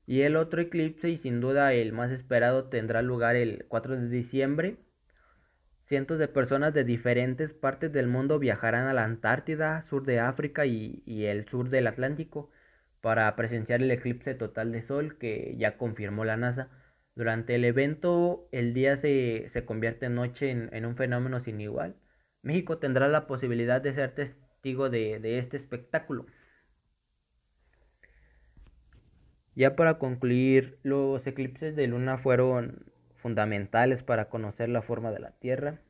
Y 0.06 0.22
el 0.22 0.36
otro 0.36 0.60
eclipse, 0.60 1.10
y 1.10 1.16
sin 1.16 1.40
duda 1.40 1.72
el 1.74 1.92
más 1.92 2.10
esperado, 2.10 2.68
tendrá 2.68 3.02
lugar 3.02 3.36
el 3.36 3.66
4 3.68 3.96
de 3.96 4.08
diciembre 4.08 4.78
Cientos 5.86 6.18
de 6.18 6.26
personas 6.26 6.74
de 6.74 6.82
diferentes 6.82 7.52
partes 7.52 7.92
del 7.92 8.08
mundo 8.08 8.40
viajarán 8.40 8.88
a 8.88 8.92
la 8.92 9.04
Antártida, 9.04 9.82
sur 9.82 10.04
de 10.04 10.18
África 10.18 10.66
y, 10.66 11.04
el 11.06 11.48
sur 11.48 11.70
del 11.70 11.86
Atlántico 11.86 12.50
para 13.00 13.36
presenciar 13.36 13.80
el 13.80 13.92
eclipse 13.92 14.34
total 14.34 14.72
de 14.72 14.82
sol 14.82 15.16
que 15.16 15.54
ya 15.58 15.76
confirmó 15.78 16.24
la 16.24 16.36
NASA. 16.36 16.70
Durante 17.14 17.54
el 17.54 17.64
evento 17.64 18.48
el 18.50 18.74
día 18.74 18.96
se, 18.96 19.48
convierte 19.64 20.06
en 20.06 20.16
noche 20.16 20.50
en, 20.50 20.86
un 20.86 20.96
fenómeno 20.96 21.38
sin 21.38 21.60
igual. 21.60 21.94
México 22.42 22.78
tendrá 22.78 23.06
la 23.06 23.28
posibilidad 23.28 23.80
de 23.80 23.92
ser 23.92 24.12
testigo 24.12 24.90
de 24.90 25.38
este 25.38 25.56
espectáculo. 25.56 26.26
Ya 29.56 29.74
para 29.74 29.98
concluir, 29.98 30.78
los 30.84 31.26
eclipses 31.26 31.74
de 31.74 31.88
luna 31.88 32.18
fueron 32.18 32.92
fundamentales 33.16 34.02
para 34.04 34.28
conocer 34.28 34.68
la 34.68 34.82
forma 34.82 35.10
de 35.10 35.18
la 35.18 35.32
Tierra 35.32 35.80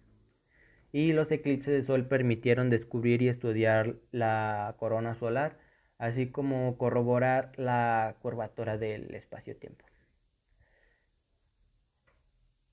y 0.93 1.13
los 1.13 1.31
eclipses 1.31 1.75
de 1.75 1.85
sol 1.85 2.07
permitieron 2.07 2.71
descubrir 2.71 3.23
y 3.23 3.29
estudiar 3.29 3.97
la 4.13 4.77
corona 4.79 5.15
solar, 5.17 5.59
así 5.99 6.29
como 6.31 6.79
corroborar 6.79 7.53
la 7.57 8.17
curvatura 8.23 8.79
del 8.79 9.15
espacio-tiempo. 9.15 9.85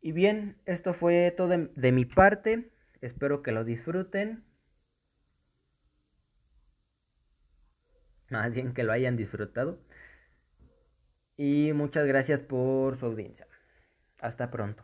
Y 0.01 0.11
bien, 0.11 0.57
esto 0.65 0.93
fue 0.93 1.33
todo 1.35 1.49
de, 1.49 1.91
mi 1.91 2.05
parte, 2.05 2.69
espero 3.01 3.41
que 3.41 3.51
lo 3.51 3.63
disfruten. 3.65 4.43
Más 8.29 8.53
bien 8.53 8.73
que 8.73 8.83
lo 8.83 8.91
hayan 8.91 9.17
disfrutado. 9.17 9.79
Y 11.37 11.71
muchas 11.73 12.05
gracias 12.07 12.39
por 12.41 12.97
su 12.97 13.07
audiencia. 13.07 13.47
Hasta 14.21 14.51
pronto. 14.51 14.83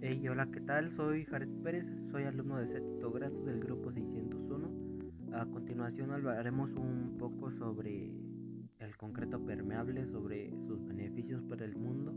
Hey, 0.00 0.28
hola, 0.28 0.48
¿qué 0.52 0.60
tal? 0.60 0.94
Soy 0.96 1.24
Jared 1.24 1.48
Pérez, 1.62 1.86
soy 2.10 2.24
alumno 2.24 2.58
de 2.58 2.68
sexto 2.68 3.10
grado 3.10 3.42
del 3.44 3.60
grupo 3.60 3.90
601. 3.90 4.70
A 5.34 5.46
continuación 5.46 6.10
hablaremos 6.10 6.70
un 6.78 7.16
poco 7.18 7.50
sobre 7.52 8.12
el 8.80 8.96
concreto 8.98 9.44
permeable, 9.44 10.06
sobre 10.12 10.50
sus 10.66 10.86
beneficios 10.86 11.42
para 11.44 11.64
el 11.64 11.74
mundo, 11.76 12.12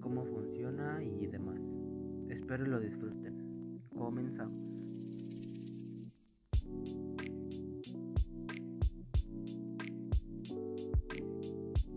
cómo 0.00 0.24
funciona 0.26 1.02
y 1.02 1.26
demás. 1.26 1.71
Espero 2.32 2.64
lo 2.64 2.80
disfruten. 2.80 3.78
Comenzamos. 3.94 4.58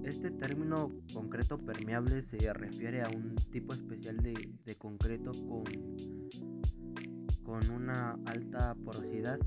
Este 0.04 0.32
término 0.32 0.91
concreto 1.13 1.58
permeable 1.58 2.21
se 2.24 2.52
refiere 2.52 3.02
a 3.02 3.08
un 3.08 3.36
tipo 3.50 3.74
especial 3.74 4.17
de, 4.17 4.76
concreto 4.76 5.32
con, 5.32 5.63
con 7.43 7.69
una 7.69 8.19
alta 8.26 8.76
porosidad 8.84 9.39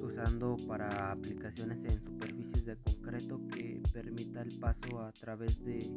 usando 0.00 0.56
para 0.68 1.10
aplicaciones 1.10 1.78
en 1.84 2.00
superficies 2.00 2.64
de 2.64 2.76
concreto 2.76 3.40
que 3.48 3.82
permita 3.92 4.42
el 4.42 4.56
paso 4.60 5.00
a 5.00 5.10
través 5.10 5.58
de 5.64 5.90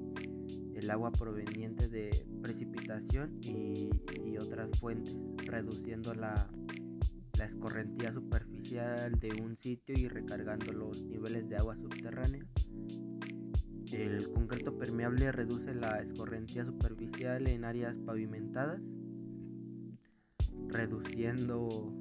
el 0.81 0.89
agua 0.89 1.11
proveniente 1.11 1.87
de 1.87 2.25
precipitación 2.41 3.39
y, 3.43 3.89
otras 4.37 4.71
fuentes, 4.79 5.15
reduciendo 5.45 6.15
la, 6.15 6.49
escorrentía 7.43 8.13
superficial 8.13 9.19
de 9.19 9.29
un 9.41 9.57
sitio 9.57 9.95
y 9.97 10.07
recargando 10.07 10.71
los 10.73 11.01
niveles 11.01 11.49
de 11.49 11.57
agua 11.57 11.75
subterránea. 11.75 12.45
El 13.91 14.31
concreto 14.31 14.77
permeable 14.77 15.31
reduce 15.31 15.73
la 15.73 16.01
escorrentía 16.01 16.65
superficial 16.65 17.47
en 17.47 17.65
áreas 17.65 17.95
pavimentadas, 18.05 18.79
reduciendo, 20.67 21.91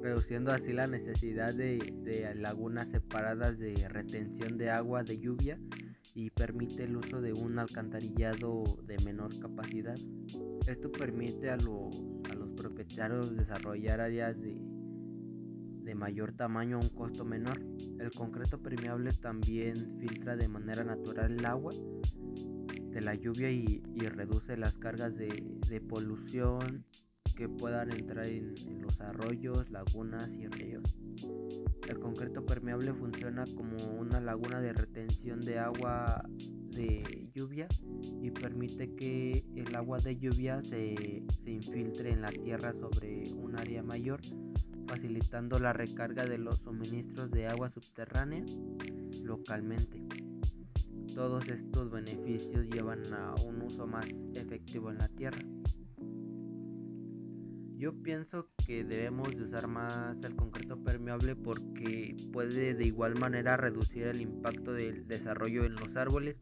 reduciendo 0.00 0.52
así 0.52 0.72
la 0.72 0.86
necesidad 0.86 1.52
de, 1.52 2.32
lagunas 2.36 2.88
separadas 2.90 3.58
de 3.58 3.88
retención 3.88 4.56
de 4.56 4.70
agua 4.70 5.02
de 5.02 5.18
lluvia 5.18 5.58
y 6.14 6.30
permite 6.30 6.84
el 6.84 6.96
uso 6.96 7.20
de 7.20 7.32
un 7.32 7.58
alcantarillado 7.58 8.78
de 8.86 8.96
menor 9.04 9.38
capacidad. 9.38 9.96
Esto 10.66 10.90
permite 10.90 11.50
a 11.50 11.56
los, 11.56 11.94
a 12.30 12.34
los 12.34 12.50
propietarios 12.50 13.36
desarrollar 13.36 14.00
áreas 14.00 14.40
de 14.40 14.56
de 15.84 15.94
mayor 15.94 16.32
tamaño 16.32 16.76
a 16.76 16.80
un 16.80 16.88
costo 16.88 17.24
menor. 17.24 17.60
El 17.98 18.10
concreto 18.10 18.58
permeable 18.58 19.12
también 19.12 19.98
filtra 20.00 20.34
de 20.34 20.48
manera 20.48 20.82
natural 20.82 21.36
el 21.38 21.44
agua 21.44 21.72
de 21.72 23.00
la 23.00 23.14
lluvia 23.14 23.50
y, 23.50 23.82
reduce 24.08 24.56
las 24.56 24.74
cargas 24.74 25.14
de, 25.16 25.80
polución 25.88 26.84
que 27.34 27.48
puedan 27.48 27.90
entrar 27.92 28.26
en, 28.26 28.54
los 28.80 29.00
arroyos, 29.00 29.70
lagunas 29.70 30.32
y 30.34 30.46
ríos. 30.46 30.82
El 31.88 31.98
concreto 31.98 32.44
permeable 32.44 32.92
funciona 32.94 33.44
como 33.54 33.76
una 33.98 34.20
laguna 34.20 34.60
de 34.60 34.72
retención 34.72 35.40
de 35.40 35.58
agua 35.58 36.24
de 36.70 37.28
lluvia 37.34 37.68
y 38.20 38.30
permite 38.30 38.94
que 38.94 39.44
el 39.54 39.74
agua 39.76 39.98
de 39.98 40.16
lluvia 40.16 40.62
se, 40.62 41.22
se 41.44 41.50
infiltre 41.50 42.10
en 42.10 42.22
la 42.22 42.30
tierra 42.30 42.72
sobre 42.72 43.32
un 43.32 43.56
área 43.58 43.82
mayor 43.82 44.20
facilitando 44.86 45.58
la 45.58 45.72
recarga 45.72 46.24
de 46.24 46.38
los 46.38 46.58
suministros 46.58 47.30
de 47.30 47.46
agua 47.46 47.70
subterránea 47.70 48.44
localmente. 49.22 50.02
Todos 51.14 51.48
estos 51.48 51.90
beneficios 51.90 52.66
llevan 52.66 53.12
a 53.12 53.34
un 53.44 53.62
uso 53.62 53.86
más 53.86 54.06
efectivo 54.34 54.90
en 54.90 54.98
la 54.98 55.08
tierra. 55.08 55.38
Yo 57.84 57.92
pienso 57.92 58.48
que 58.66 58.82
debemos 58.82 59.36
de 59.36 59.44
usar 59.44 59.66
más 59.66 60.16
el 60.24 60.34
concreto 60.36 60.82
permeable 60.82 61.36
porque 61.36 62.16
puede 62.32 62.72
de 62.72 62.86
igual 62.86 63.14
manera 63.18 63.58
reducir 63.58 64.06
el 64.06 64.22
impacto 64.22 64.72
del 64.72 65.06
desarrollo 65.06 65.66
en 65.66 65.74
los 65.74 65.94
árboles. 65.94 66.38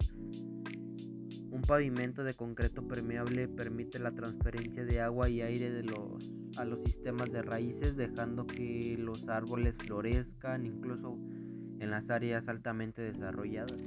Un 1.51 1.63
pavimento 1.63 2.23
de 2.23 2.35
concreto 2.35 2.87
permeable 2.87 3.49
permite 3.49 3.99
la 3.99 4.13
transferencia 4.13 4.85
de 4.85 5.01
agua 5.01 5.29
y 5.29 5.43
aire 5.43 5.83
a 6.59 6.65
los 6.65 6.85
sistemas 6.85 7.33
de 7.33 7.43
raíces 7.43 7.97
dejando 7.97 8.47
que 8.47 8.97
los 8.97 9.29
árboles 9.29 9.75
florezcan 9.85 10.65
incluso 10.65 11.19
en 11.81 11.91
las 11.91 12.09
áreas 12.09 12.47
altamente 12.47 13.03
desarrolladas. 13.03 13.83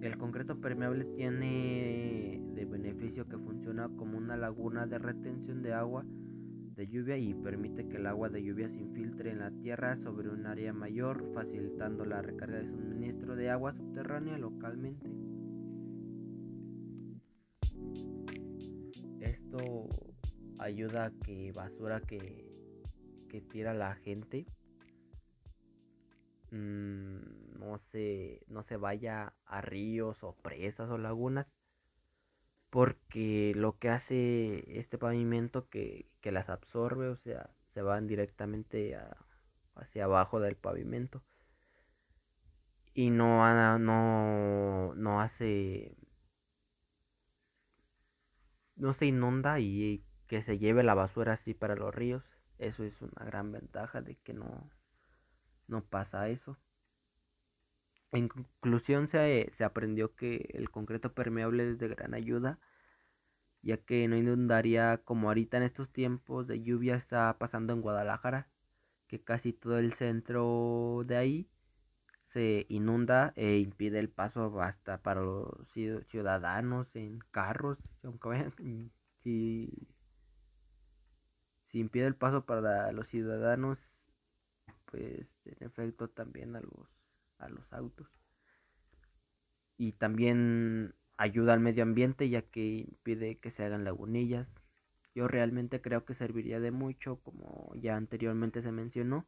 El 0.00 0.16
concreto 0.16 0.58
permeable 0.58 1.04
tiene 1.16 2.40
de 2.54 2.64
beneficio 2.64 3.28
que 3.28 3.36
funciona 3.36 3.88
como 3.96 4.16
una 4.16 4.36
laguna 4.36 4.86
de 4.86 4.98
retención 4.98 5.62
de 5.62 5.74
agua 5.74 6.06
de 6.74 6.88
lluvia 6.88 7.18
y 7.18 7.34
permite 7.34 7.86
que 7.86 7.98
el 7.98 8.06
agua 8.06 8.30
de 8.30 8.42
lluvia 8.42 8.70
se 8.70 8.78
infiltre 8.78 9.30
en 9.30 9.40
la 9.40 9.50
tierra 9.50 9.98
sobre 9.98 10.30
un 10.30 10.46
área 10.46 10.72
mayor, 10.72 11.22
facilitando 11.34 12.06
la 12.06 12.22
recarga 12.22 12.56
de 12.56 12.70
suministro 12.70 13.36
de 13.36 13.50
agua 13.50 13.74
subterránea 13.74 14.38
localmente. 14.38 15.06
Esto 19.20 19.88
ayuda 20.58 21.06
a 21.06 21.10
que 21.10 21.52
basura 21.52 22.00
que, 22.00 22.46
que 23.28 23.42
tira 23.42 23.74
la 23.74 23.94
gente 23.96 24.46
mm, 26.50 27.58
no 27.58 27.78
se 27.78 28.42
no 28.48 28.62
se 28.64 28.76
vaya 28.76 29.34
a 29.46 29.60
ríos 29.60 30.22
o 30.22 30.34
presas 30.36 30.90
o 30.90 30.98
lagunas 30.98 31.46
porque 32.70 33.52
lo 33.56 33.78
que 33.78 33.88
hace 33.90 34.78
este 34.78 34.98
pavimento 34.98 35.68
que, 35.68 36.08
que 36.20 36.32
las 36.32 36.48
absorbe 36.48 37.08
o 37.08 37.16
sea 37.16 37.50
se 37.74 37.82
van 37.82 38.06
directamente 38.06 38.96
hacia 39.74 40.04
abajo 40.04 40.40
del 40.40 40.56
pavimento 40.56 41.22
y 42.94 43.10
no, 43.10 43.78
no, 43.78 44.94
no 44.94 45.20
hace 45.20 45.96
no 48.76 48.92
se 48.92 49.06
inunda 49.06 49.60
y 49.60 50.04
que 50.26 50.42
se 50.42 50.58
lleve 50.58 50.82
la 50.82 50.94
basura 50.94 51.34
así 51.34 51.54
para 51.54 51.76
los 51.76 51.94
ríos. 51.94 52.24
Eso 52.58 52.84
es 52.84 53.00
una 53.02 53.24
gran 53.24 53.52
ventaja 53.52 54.00
de 54.00 54.16
que 54.16 54.32
no, 54.32 54.70
no 55.70 55.82
pasa 55.84 56.28
eso. 56.28 56.58
En 58.12 58.28
conclusión 58.28 59.06
se, 59.08 59.50
se 59.54 59.64
aprendió 59.64 60.14
que 60.14 60.50
el 60.54 60.70
concreto 60.70 61.12
permeable 61.14 61.70
es 61.70 61.78
de 61.78 61.88
gran 61.88 62.14
ayuda, 62.14 62.58
ya 63.62 63.76
que 63.78 64.08
no 64.08 64.16
inundaría 64.16 64.98
como 65.04 65.28
ahorita 65.28 65.58
en 65.58 65.64
estos 65.64 65.90
tiempos 65.90 66.46
de 66.46 66.62
lluvia 66.62 66.96
está 66.96 67.38
pasando 67.38 67.72
en 67.72 67.82
Guadalajara, 67.82 68.48
que 69.06 69.22
casi 69.22 69.52
todo 69.52 69.78
el 69.78 69.92
centro 69.94 71.04
de 71.06 71.16
ahí 71.16 71.50
se 72.26 72.66
inunda 72.68 73.32
e 73.36 73.58
impide 73.58 73.98
el 74.00 74.10
paso 74.10 74.60
hasta 74.62 74.98
para 75.02 75.20
los 75.22 75.68
ciudadanos 76.08 76.94
en 76.96 77.20
carros, 77.30 77.78
aunque 78.04 78.28
vayan, 78.28 78.52
si 79.22 79.88
si 81.70 81.78
impide 81.80 82.06
el 82.06 82.16
paso 82.16 82.44
para 82.44 82.90
los 82.92 83.06
ciudadanos, 83.08 83.78
pues 84.90 85.26
en 85.44 85.66
efecto 85.66 86.08
también 86.08 86.56
a 86.56 86.60
los, 86.60 86.88
a 87.38 87.48
los 87.48 87.72
autos. 87.72 88.08
Y 89.76 89.92
también 89.92 90.94
ayuda 91.16 91.54
al 91.54 91.60
medio 91.60 91.82
ambiente 91.82 92.28
ya 92.28 92.42
que 92.42 92.64
impide 92.66 93.38
que 93.38 93.50
se 93.50 93.64
hagan 93.64 93.84
lagunillas. 93.84 94.48
Yo 95.14 95.28
realmente 95.28 95.80
creo 95.80 96.04
que 96.04 96.14
serviría 96.14 96.60
de 96.60 96.70
mucho, 96.70 97.16
como 97.20 97.72
ya 97.76 97.96
anteriormente 97.96 98.62
se 98.62 98.72
mencionó, 98.72 99.26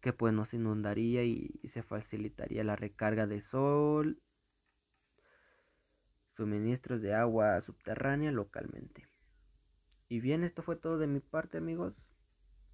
que 0.00 0.12
pues 0.12 0.32
no 0.32 0.46
se 0.46 0.56
inundaría 0.56 1.24
y, 1.24 1.60
y 1.62 1.68
se 1.68 1.82
facilitaría 1.82 2.64
la 2.64 2.76
recarga 2.76 3.26
de 3.26 3.42
sol, 3.42 4.20
suministros 6.36 7.02
de 7.02 7.14
agua 7.14 7.60
subterránea 7.60 8.30
localmente. 8.30 9.06
Y 10.08 10.20
bien, 10.20 10.44
esto 10.44 10.62
fue 10.62 10.76
todo 10.76 10.98
de 10.98 11.06
mi 11.06 11.20
parte 11.20 11.58
amigos. 11.58 11.94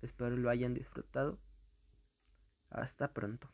Espero 0.02 0.36
lo 0.36 0.50
hayan 0.50 0.74
disfrutado. 0.74 1.38
Hasta 2.74 3.06
pronto. 3.06 3.48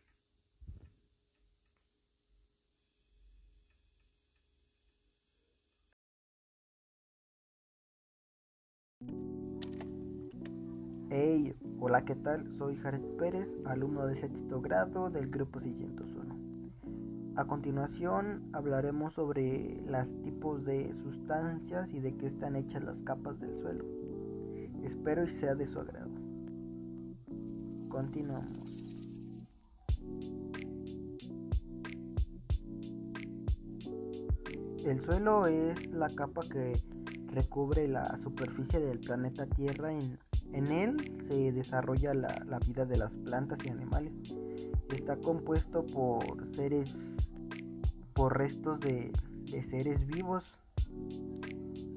Hey, 11.10 11.54
hola, 11.78 12.04
¿qué 12.06 12.14
tal? 12.14 12.46
Soy 12.56 12.76
Jared 12.76 13.02
Pérez, 13.18 13.46
alumno 13.66 14.06
de 14.06 14.18
sexto 14.20 14.62
grado 14.62 15.10
del 15.10 15.28
grupo 15.28 15.60
601. 15.60 16.34
A 17.36 17.44
continuación 17.44 18.48
hablaremos 18.54 19.12
sobre 19.12 19.82
los 19.86 20.22
tipos 20.22 20.64
de 20.64 20.94
sustancias 21.02 21.92
y 21.92 22.00
de 22.00 22.16
qué 22.16 22.28
están 22.28 22.56
hechas 22.56 22.82
las 22.82 22.96
capas 23.02 23.38
del 23.38 23.54
suelo. 23.60 23.84
Espero 24.82 25.24
y 25.24 25.36
sea 25.36 25.54
de 25.54 25.66
su 25.66 25.78
agrado. 25.78 26.10
Continuamos. 27.90 28.69
El 34.90 35.00
suelo 35.04 35.46
es 35.46 35.86
la 35.92 36.08
capa 36.08 36.40
que 36.50 36.72
recubre 37.28 37.86
la 37.86 38.18
superficie 38.24 38.80
del 38.80 38.98
planeta 38.98 39.46
Tierra. 39.46 39.92
En, 39.92 40.18
en 40.52 40.66
él 40.66 40.96
se 41.28 41.52
desarrolla 41.52 42.12
la, 42.12 42.58
vida 42.66 42.84
de 42.84 42.96
las 42.96 43.12
plantas 43.24 43.60
y 43.64 43.70
animales. 43.70 44.12
Está 44.92 45.14
compuesto 45.14 45.86
por 45.86 46.44
seres, 46.56 46.92
por 48.14 48.36
restos 48.36 48.80
de, 48.80 49.12
de 49.52 49.62
seres 49.70 50.04
vivos, 50.08 50.42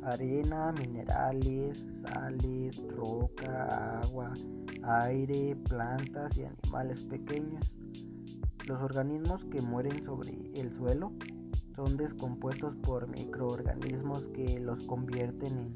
arena, 0.03 0.71
minerales, 0.73 1.83
sales, 2.03 2.79
roca, 2.95 4.01
agua, 4.01 4.33
aire, 4.83 5.55
plantas 5.67 6.37
y 6.37 6.43
animales 6.43 6.99
pequeños. 7.05 7.71
Los 8.67 8.79
organismos 8.83 9.43
que 9.45 9.61
mueren 9.63 10.05
sobre 10.05 10.51
el 10.53 10.71
suelo 10.77 11.11
son 11.75 11.97
descompuestos 11.97 12.75
por 12.77 13.07
microorganismos 13.07 14.25
que 14.33 14.59
los 14.59 14.83
convierten 14.85 15.57
en 15.57 15.75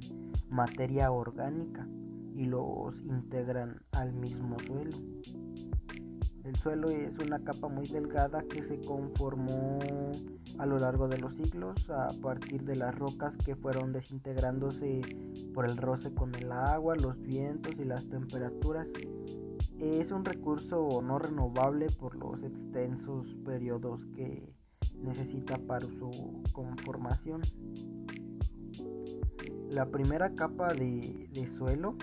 materia 0.49 1.11
orgánica 1.11 1.87
y 2.35 2.45
los 2.45 2.95
integran 3.03 3.81
al 3.91 4.13
mismo 4.13 4.57
suelo. 4.65 4.97
El 6.43 6.55
suelo 6.55 6.89
es 6.89 7.11
una 7.19 7.39
capa 7.39 7.67
muy 7.67 7.87
delgada 7.87 8.41
que 8.43 8.63
se 8.63 8.79
conformó 8.79 9.79
a 10.57 10.65
lo 10.65 10.79
largo 10.79 11.09
de 11.09 11.17
los 11.17 11.33
siglos 11.35 11.89
a 11.89 12.07
partir 12.21 12.63
de 12.63 12.77
las 12.77 12.95
rocas 12.95 13.33
que 13.43 13.55
fueron 13.55 13.91
desintegrándose 13.91 15.01
por 15.53 15.69
el 15.69 15.75
roce 15.75 16.13
con 16.13 16.33
el 16.35 16.51
agua, 16.51 16.95
los 16.95 17.19
vientos 17.21 17.75
y 17.77 17.83
las 17.83 18.07
temperaturas. 18.07 18.87
Es 19.79 20.09
un 20.11 20.23
recurso 20.23 21.01
no 21.01 21.19
renovable 21.19 21.87
por 21.99 22.15
los 22.15 22.41
extensos 22.41 23.27
periodos 23.43 23.99
que 24.15 24.56
necesita 25.01 25.55
para 25.67 25.87
su 25.87 26.41
conformación. 26.51 27.41
La 29.69 29.85
primera 29.85 30.33
capa 30.33 30.73
de, 30.73 31.29
de 31.31 31.57
suelo 31.57 31.97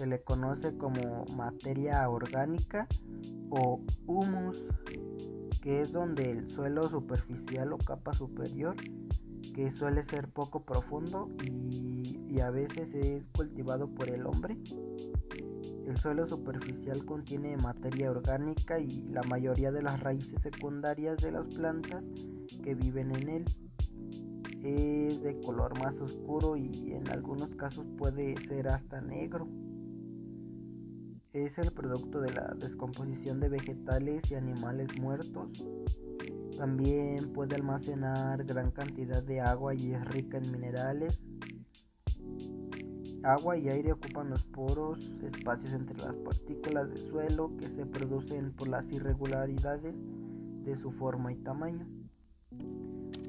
se 0.00 0.06
le 0.06 0.22
conoce 0.22 0.76
como 0.78 1.26
materia 1.36 2.08
orgánica 2.08 2.86
o 3.50 3.82
humus, 4.06 4.56
que 5.60 5.82
es 5.82 5.92
donde 5.92 6.30
el 6.30 6.50
suelo 6.50 6.88
superficial 6.88 7.72
o 7.74 7.78
capa 7.78 8.14
superior, 8.14 8.76
que 9.54 9.70
suele 9.72 10.04
ser 10.06 10.28
poco 10.28 10.64
profundo 10.64 11.28
y, 11.44 12.18
y 12.30 12.40
a 12.40 12.50
veces 12.50 12.94
es 12.94 13.24
cultivado 13.36 13.88
por 13.88 14.08
el 14.08 14.24
hombre. 14.26 14.56
El 15.90 15.96
suelo 15.96 16.24
superficial 16.24 17.04
contiene 17.04 17.56
materia 17.56 18.12
orgánica 18.12 18.78
y 18.78 19.02
la 19.10 19.24
mayoría 19.24 19.72
de 19.72 19.82
las 19.82 19.98
raíces 19.98 20.40
secundarias 20.40 21.18
de 21.18 21.32
las 21.32 21.46
plantas 21.48 22.04
que 22.62 22.76
viven 22.76 23.10
en 23.16 23.28
él 23.28 23.44
es 24.62 25.20
de 25.20 25.40
color 25.44 25.76
más 25.80 25.96
oscuro 26.00 26.56
y 26.56 26.92
en 26.92 27.10
algunos 27.10 27.56
casos 27.56 27.84
puede 27.98 28.36
ser 28.46 28.68
hasta 28.68 29.00
negro 29.00 29.48
es 31.32 31.58
el 31.58 31.72
producto 31.72 32.20
de 32.20 32.32
la 32.32 32.54
descomposición 32.56 33.40
de 33.40 33.48
vegetales 33.48 34.22
y 34.30 34.34
animales 34.34 34.88
muertos. 35.00 35.64
También 36.56 37.32
puede 37.32 37.56
almacenar 37.56 38.44
gran 38.44 38.70
cantidad 38.70 39.22
de 39.22 39.40
agua 39.40 39.74
y 39.74 39.92
es 39.92 40.04
rica 40.06 40.38
en 40.38 40.52
minerales. 40.52 41.18
Agua 43.22 43.56
y 43.58 43.68
aire 43.68 43.92
ocupan 43.92 44.30
los 44.30 44.42
poros, 44.44 44.98
espacios 45.22 45.72
entre 45.72 45.98
las 45.98 46.14
partículas 46.16 46.90
de 46.90 46.96
suelo 47.08 47.50
que 47.58 47.68
se 47.68 47.84
producen 47.86 48.52
por 48.52 48.68
las 48.68 48.90
irregularidades 48.90 49.94
de 50.64 50.76
su 50.78 50.90
forma 50.92 51.32
y 51.32 51.36
tamaño. 51.36 51.86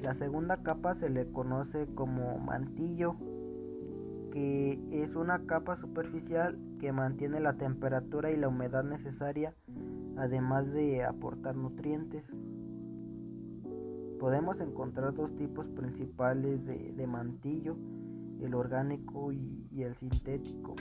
La 0.02 0.14
segunda 0.14 0.62
capa 0.62 0.94
se 0.96 1.10
le 1.10 1.30
conoce 1.30 1.86
como 1.94 2.38
mantillo 2.38 3.16
que 4.32 4.80
es 4.90 5.14
una 5.14 5.44
capa 5.46 5.76
superficial 5.76 6.58
que 6.80 6.90
mantiene 6.90 7.38
la 7.38 7.52
temperatura 7.52 8.30
y 8.30 8.36
la 8.36 8.48
humedad 8.48 8.82
necesaria, 8.82 9.54
además 10.16 10.72
de 10.72 11.04
aportar 11.04 11.54
nutrientes. 11.54 12.24
Podemos 14.18 14.58
encontrar 14.60 15.14
dos 15.14 15.36
tipos 15.36 15.66
principales 15.68 16.64
de, 16.64 17.06
mantillo, 17.06 17.76
el 18.40 18.54
orgánico 18.54 19.32
y, 19.32 19.61
y 19.74 19.82
el 19.82 19.96
sintético. 19.96 20.76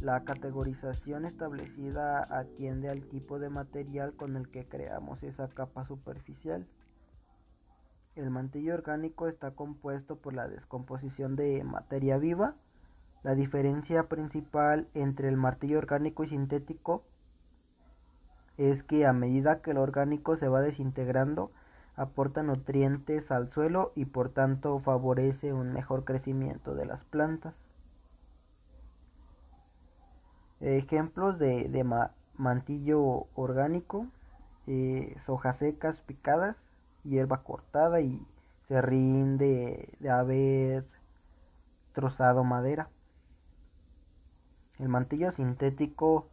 La 0.00 0.24
categorización 0.24 1.26
establecida 1.26 2.26
atiende 2.28 2.88
al 2.88 3.02
tipo 3.04 3.38
de 3.38 3.50
material 3.50 4.14
con 4.14 4.36
el 4.36 4.48
que 4.48 4.66
creamos 4.66 5.22
esa 5.22 5.48
capa 5.48 5.86
superficial. 5.86 6.66
El 8.16 8.30
mantillo 8.30 8.74
orgánico 8.74 9.28
está 9.28 9.52
compuesto 9.52 10.16
por 10.16 10.34
la 10.34 10.48
descomposición 10.48 11.36
de 11.36 11.62
materia 11.64 12.18
viva. 12.18 12.56
La 13.22 13.34
diferencia 13.34 14.08
principal 14.08 14.88
entre 14.94 15.28
el 15.28 15.36
martillo 15.36 15.78
orgánico 15.78 16.24
y 16.24 16.28
sintético 16.28 17.04
es 18.58 18.82
que 18.82 19.06
a 19.06 19.12
medida 19.12 19.62
que 19.62 19.70
el 19.70 19.78
orgánico 19.78 20.36
se 20.36 20.48
va 20.48 20.60
desintegrando, 20.60 21.52
aporta 21.96 22.42
nutrientes 22.42 23.30
al 23.30 23.48
suelo 23.48 23.92
y 23.94 24.06
por 24.06 24.30
tanto 24.30 24.78
favorece 24.80 25.52
un 25.52 25.72
mejor 25.72 26.04
crecimiento 26.04 26.74
de 26.74 26.86
las 26.86 27.04
plantas. 27.04 27.54
Ejemplos 30.62 31.40
de, 31.40 31.84
mantillo 32.36 33.26
orgánico, 33.34 34.06
eh, 34.68 35.16
hojas 35.26 35.58
secas 35.58 36.00
picadas, 36.02 36.56
hierba 37.02 37.42
cortada 37.42 38.00
y 38.00 38.24
se 38.68 38.80
rinde 38.80 39.88
de 39.98 40.10
haber 40.10 40.84
trozado 41.92 42.44
madera. 42.44 42.88
El 44.78 44.88
mantillo 44.88 45.32
sintético 45.32 46.28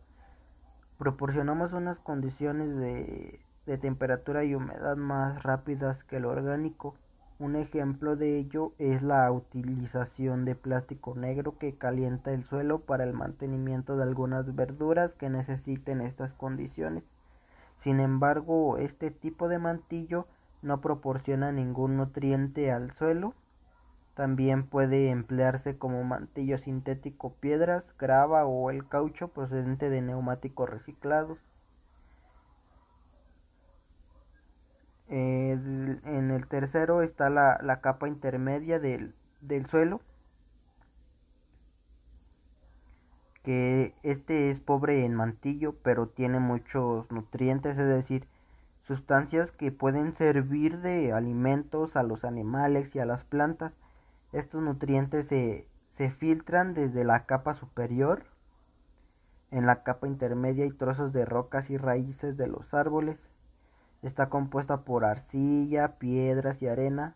proporcionamos 0.99 1.73
unas 1.73 1.97
condiciones 1.97 2.75
de, 2.77 3.39
de 3.65 3.77
temperatura 3.80 4.43
y 4.43 4.53
humedad 4.53 4.95
más 4.95 5.41
rápidas 5.41 6.03
que 6.03 6.17
el 6.17 6.25
orgánico. 6.25 6.95
Un 7.40 7.56
ejemplo 7.56 8.18
de 8.18 8.38
ello 8.38 8.74
es 8.80 9.02
la 9.02 9.32
utilización 9.32 10.44
de 10.44 10.56
plástico 10.56 11.16
negro 11.16 11.58
que 11.58 11.74
calienta 11.74 12.34
el 12.34 12.44
suelo 12.44 12.80
para 12.80 13.06
el 13.06 13.14
mantenimiento 13.14 13.96
de 13.96 14.04
algunas 14.04 14.56
verduras 14.58 15.14
que 15.14 15.30
necesiten 15.30 16.02
estas 16.02 16.34
condiciones. 16.34 17.06
Sin 17.78 18.02
embargo, 18.02 18.78
este 18.78 19.10
tipo 19.10 19.48
de 19.48 19.58
mantillo 19.58 20.28
no 20.62 20.82
proporciona 20.82 21.54
ningún 21.54 21.96
nutriente 21.96 22.74
al 22.74 22.92
suelo. 22.98 23.34
También 24.16 24.68
puede 24.68 25.10
emplearse 25.10 25.78
como 25.78 26.04
mantillo 26.04 26.58
sintético 26.58 27.32
piedras, 27.40 27.86
grava 27.98 28.46
o 28.46 28.70
el 28.70 28.86
caucho 28.86 29.30
procedente 29.30 29.90
de 29.90 30.02
neumáticos 30.02 30.70
reciclados. 30.70 31.38
En 35.10 36.32
el 36.32 36.47
tercero 36.47 37.01
está 37.01 37.30
la, 37.30 37.80
capa 37.82 38.07
intermedia 38.07 38.80
del, 38.80 39.14
del 39.41 39.66
suelo, 39.68 40.01
que 43.43 43.95
este 44.03 44.51
es 44.51 44.60
pobre 44.60 45.05
en 45.05 45.16
mantillo, 45.16 45.76
pero 45.84 46.07
tiene 46.07 46.39
muchos 46.39 47.10
nutrientes, 47.12 47.78
es 47.78 47.88
decir, 47.88 48.28
sustancias 48.84 49.51
que 49.51 49.72
pueden 49.72 50.14
servir 50.14 50.80
de 50.80 51.14
alimentos 51.14 51.95
a 51.95 52.03
los 52.03 52.24
animales 52.24 52.95
y 52.95 52.99
a 52.99 53.05
las 53.05 53.24
plantas. 53.24 53.74
Estos 54.34 54.62
nutrientes 54.62 55.28
se, 55.28 55.68
se 55.97 56.12
filtran 56.12 56.74
desde 56.74 57.03
la 57.03 57.26
capa 57.26 57.55
superior. 57.55 58.24
En 59.51 59.66
la 59.66 59.84
capa 59.84 60.07
intermedia 60.07 60.66
hay 60.66 60.72
trozos 60.72 61.14
de 61.14 61.26
rocas 61.26 61.70
y 61.70 61.78
raíces 61.78 62.38
de 62.38 62.47
los 62.47 62.74
árboles. 62.74 63.18
Está 64.02 64.30
compuesta 64.30 64.82
por 64.82 65.06
arcilla, 65.06 65.97
piedras 66.00 66.62
y 66.62 66.68
arena. 66.68 67.16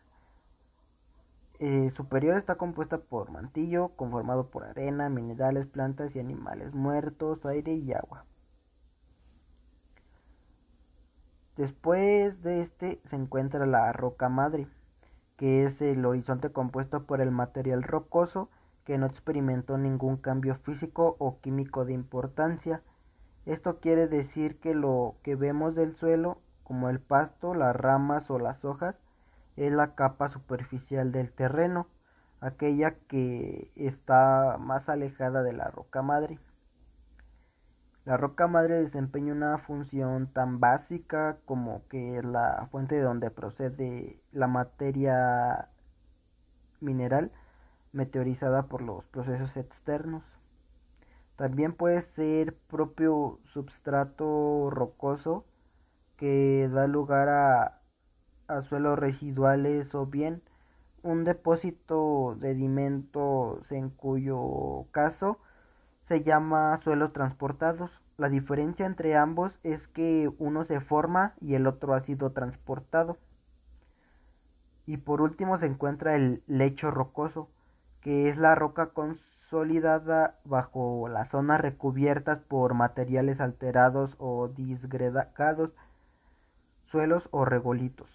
Eh, 1.60 1.92
superior 1.96 2.38
está 2.38 2.56
compuesta 2.56 2.98
por 2.98 3.32
mantillo, 3.32 3.90
conformado 3.96 4.50
por 4.50 4.66
arena, 4.66 5.10
minerales, 5.10 5.66
plantas 5.68 6.16
y 6.16 6.20
animales 6.20 6.74
muertos, 6.74 7.46
aire 7.46 7.74
y 7.74 7.94
agua. 7.94 8.26
Después 11.56 12.42
de 12.42 12.62
este 12.62 13.00
se 13.06 13.16
encuentra 13.16 13.66
la 13.66 13.94
roca 13.94 14.28
madre, 14.28 14.68
que 15.38 15.66
es 15.66 15.82
el 15.82 16.06
horizonte 16.06 16.52
compuesto 16.52 17.04
por 17.04 17.22
el 17.22 17.32
material 17.32 17.84
rocoso 17.84 18.50
que 18.86 18.98
no 18.98 19.06
experimentó 19.06 19.78
ningún 19.78 20.18
cambio 20.18 20.56
físico 20.56 21.16
o 21.20 21.40
químico 21.40 21.86
de 21.86 21.94
importancia. 21.94 22.82
Esto 23.46 23.80
quiere 23.80 24.08
decir 24.08 24.60
que 24.60 24.74
lo 24.74 25.16
que 25.24 25.36
vemos 25.36 25.76
del 25.76 25.96
suelo, 25.96 26.40
como 26.64 26.90
el 26.90 27.00
pasto, 27.00 27.54
las 27.54 27.76
ramas 27.76 28.30
o 28.30 28.40
las 28.40 28.64
hojas, 28.66 28.96
es 29.56 29.72
la 29.72 29.96
capa 29.96 30.30
superficial 30.30 31.12
del 31.12 31.32
terreno, 31.32 31.88
aquella 32.42 32.96
que 33.08 33.72
está 33.76 34.58
más 34.60 34.90
alejada 34.90 35.44
de 35.44 35.54
la 35.54 35.70
roca 35.70 36.02
madre. 36.02 36.40
La 38.06 38.18
roca 38.18 38.48
madre 38.48 38.82
desempeña 38.82 39.32
una 39.32 39.58
función 39.60 40.28
tan 40.28 40.60
básica 40.60 41.38
como 41.46 41.88
que 41.88 42.18
es 42.18 42.26
la 42.26 42.68
fuente 42.70 42.96
de 42.96 43.02
donde 43.02 43.32
procede 43.32 44.20
la 44.34 44.48
materia 44.48 45.70
mineral 46.82 47.32
meteorizada 47.94 48.64
por 48.64 48.82
los 48.82 49.06
procesos 49.06 49.56
externos. 49.56 50.24
También 51.38 51.74
puede 51.74 52.02
ser 52.02 52.56
propio 52.68 53.40
substrato 53.46 54.70
rocoso 54.70 55.46
que 56.18 56.70
da 56.72 56.88
lugar 56.88 57.30
a, 57.30 57.80
suelos 58.70 59.00
residuales 59.00 59.96
o 59.96 60.06
bien 60.06 60.44
un 61.02 61.24
depósito 61.24 62.36
de 62.40 62.54
sedimentos 62.54 63.72
en 63.72 63.90
cuyo 63.90 64.86
caso 64.92 65.40
se 66.08 66.24
llama 66.24 66.80
suelos 66.84 67.14
transportados. 67.14 67.92
La 68.18 68.30
diferencia 68.30 68.86
entre 68.86 69.16
ambos 69.18 69.54
es 69.64 69.88
que 69.88 70.32
uno 70.38 70.66
se 70.66 70.80
forma 70.82 71.34
y 71.42 71.56
el 71.56 71.68
otro 71.68 71.94
ha 71.94 72.02
sido 72.02 72.32
transportado. 72.32 73.18
Y 74.86 74.98
por 74.98 75.22
último 75.22 75.58
se 75.58 75.66
encuentra 75.66 76.16
el 76.16 76.44
lecho 76.46 76.92
rocoso, 76.92 77.50
que 78.02 78.30
es 78.30 78.38
la 78.38 78.54
roca 78.54 78.88
consolidada 78.88 80.40
bajo 80.44 81.08
las 81.08 81.30
zonas 81.30 81.62
recubiertas 81.62 82.40
por 82.40 82.74
materiales 82.74 83.40
alterados 83.40 84.16
o 84.20 84.50
disgregados, 84.50 85.72
suelos 86.94 87.28
o 87.32 87.44
regolitos 87.44 88.08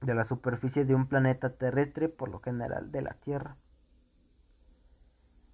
de 0.00 0.16
la 0.16 0.24
superficie 0.24 0.84
de 0.84 0.96
un 0.96 1.06
planeta 1.06 1.50
terrestre, 1.50 2.08
por 2.08 2.28
lo 2.28 2.40
general 2.40 2.90
de 2.90 3.02
la 3.02 3.12
Tierra. 3.12 3.54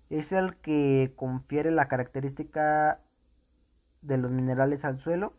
Es 0.09 0.33
el 0.33 0.57
que 0.57 1.13
confiere 1.17 1.71
la 1.71 1.87
característica 1.87 3.01
de 4.01 4.17
los 4.17 4.31
minerales 4.31 4.87
al 4.87 4.99
suelo, 5.01 5.35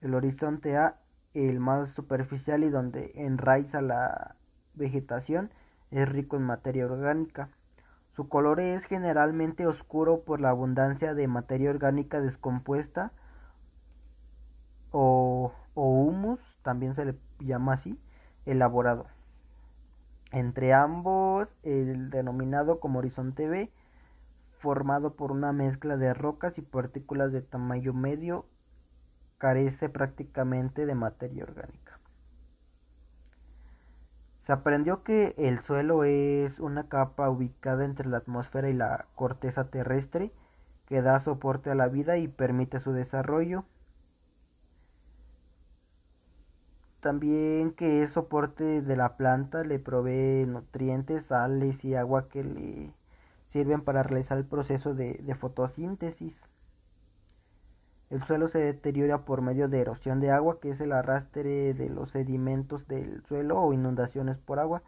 el 0.00 0.14
horizonte 0.14 0.76
A, 0.76 0.96
el 1.34 1.60
más 1.60 1.92
superficial 1.92 2.64
y 2.64 2.70
donde 2.70 3.12
enraiza 3.14 3.80
la 3.80 4.34
vegetación, 4.74 5.52
es 5.92 6.08
rico 6.08 6.34
en 6.34 6.42
materia 6.42 6.86
orgánica. 6.86 7.50
Su 8.16 8.28
color 8.28 8.58
es 8.58 8.84
generalmente 8.86 9.68
oscuro 9.68 10.24
por 10.24 10.40
la 10.40 10.50
abundancia 10.50 11.14
de 11.14 11.28
materia 11.28 11.70
orgánica 11.70 12.20
descompuesta 12.20 13.12
o, 14.90 15.52
o 15.76 15.88
humus, 15.88 16.40
también 16.62 16.96
se 16.96 17.04
le 17.04 17.14
llama 17.38 17.74
así, 17.74 18.00
elaborado. 18.46 19.06
Entre 20.32 20.72
ambos, 20.72 21.48
el 21.62 22.10
denominado 22.10 22.80
como 22.80 22.98
horizonte 22.98 23.46
B, 23.46 23.70
formado 24.58 25.14
por 25.14 25.30
una 25.30 25.52
mezcla 25.52 25.96
de 25.96 26.14
rocas 26.14 26.58
y 26.58 26.62
partículas 26.62 27.30
de 27.30 27.42
tamaño 27.42 27.92
medio, 27.92 28.46
carece 29.38 29.88
prácticamente 29.88 30.86
de 30.86 30.94
materia 30.94 31.44
orgánica. 31.44 32.00
Se 34.46 34.52
aprendió 34.52 35.02
que 35.02 35.34
el 35.36 35.60
suelo 35.60 36.04
es 36.04 36.58
una 36.58 36.88
capa 36.88 37.28
ubicada 37.28 37.84
entre 37.84 38.08
la 38.08 38.18
atmósfera 38.18 38.70
y 38.70 38.72
la 38.72 39.06
corteza 39.14 39.68
terrestre 39.68 40.32
que 40.86 41.02
da 41.02 41.20
soporte 41.20 41.70
a 41.70 41.74
la 41.74 41.88
vida 41.88 42.16
y 42.16 42.28
permite 42.28 42.80
su 42.80 42.92
desarrollo 42.92 43.64
También 47.06 47.70
que 47.70 48.02
es 48.02 48.10
soporte 48.14 48.82
de 48.82 48.96
la 48.96 49.16
planta, 49.16 49.62
le 49.62 49.78
provee 49.78 50.44
nutrientes, 50.44 51.26
sales 51.26 51.84
y 51.84 51.94
agua 51.94 52.28
que 52.28 52.42
le 52.42 52.92
sirven 53.52 53.82
para 53.82 54.02
realizar 54.02 54.36
el 54.38 54.44
proceso 54.44 54.92
de, 54.92 55.36
fotosíntesis. 55.38 56.34
El 58.10 58.24
suelo 58.24 58.48
se 58.48 58.58
deteriora 58.58 59.24
por 59.24 59.40
medio 59.40 59.68
de 59.68 59.82
erosión 59.82 60.18
de 60.18 60.32
agua, 60.32 60.58
que 60.58 60.70
es 60.70 60.80
el 60.80 60.90
arrastre 60.90 61.74
de 61.74 61.88
los 61.90 62.10
sedimentos 62.10 62.88
del 62.88 63.22
suelo 63.26 63.60
o 63.60 63.72
inundaciones 63.72 64.36
por 64.38 64.58
agua, 64.58 64.82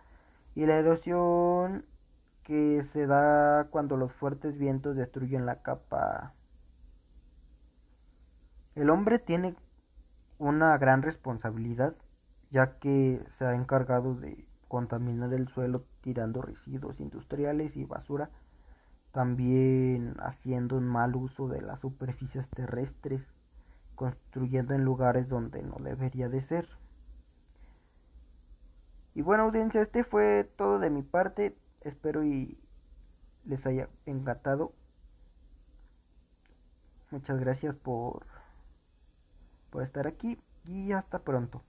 y 0.56 0.66
la 0.66 0.76
erosión 0.76 1.84
que 2.42 2.82
se 2.82 3.06
da 3.06 3.68
cuando 3.70 3.96
los 3.96 4.12
fuertes 4.12 4.58
vientos 4.58 4.96
destruyen 4.96 5.46
la 5.46 5.62
capa. 5.62 6.34
El 8.74 8.90
hombre 8.90 9.20
tiene 9.20 9.54
una 10.38 10.76
gran 10.78 11.02
responsabilidad 11.02 11.94
ya 12.51 12.78
que 12.78 13.22
se 13.38 13.44
ha 13.44 13.55
encargado 13.55 14.14
de 14.14 14.46
contaminar 14.68 15.32
el 15.32 15.49
suelo 15.49 15.84
tirando 16.03 16.42
residuos 16.42 17.01
industriales 17.01 17.76
y 17.76 17.84
basura, 17.84 18.30
también 19.12 20.14
haciendo 20.20 20.76
un 20.76 20.86
mal 20.86 21.16
uso 21.16 21.49
de 21.49 21.62
las 21.62 21.80
superficies 21.80 22.49
terrestres, 22.51 23.22
construyendo 23.94 24.74
en 24.74 24.84
lugares 24.84 25.28
donde 25.28 25.62
no 25.62 25.76
debería 25.80 26.28
de 26.28 26.42
ser. 26.42 26.68
Y 29.14 29.22
bueno 29.22 29.44
audiencia, 29.44 29.82
este 29.82 30.05
fue 30.05 30.44
todo 30.57 30.78
de 30.78 30.90
mi 30.90 31.03
parte, 31.03 31.57
espero 31.80 32.24
y 32.24 32.59
les 33.44 33.66
haya 33.66 33.88
encantado. 34.07 34.72
Muchas 37.11 37.40
gracias 37.40 37.74
por, 37.74 38.26
por 39.70 39.82
estar 39.82 40.07
aquí 40.07 40.38
y 40.66 40.92
hasta 40.92 41.18
pronto. 41.20 41.62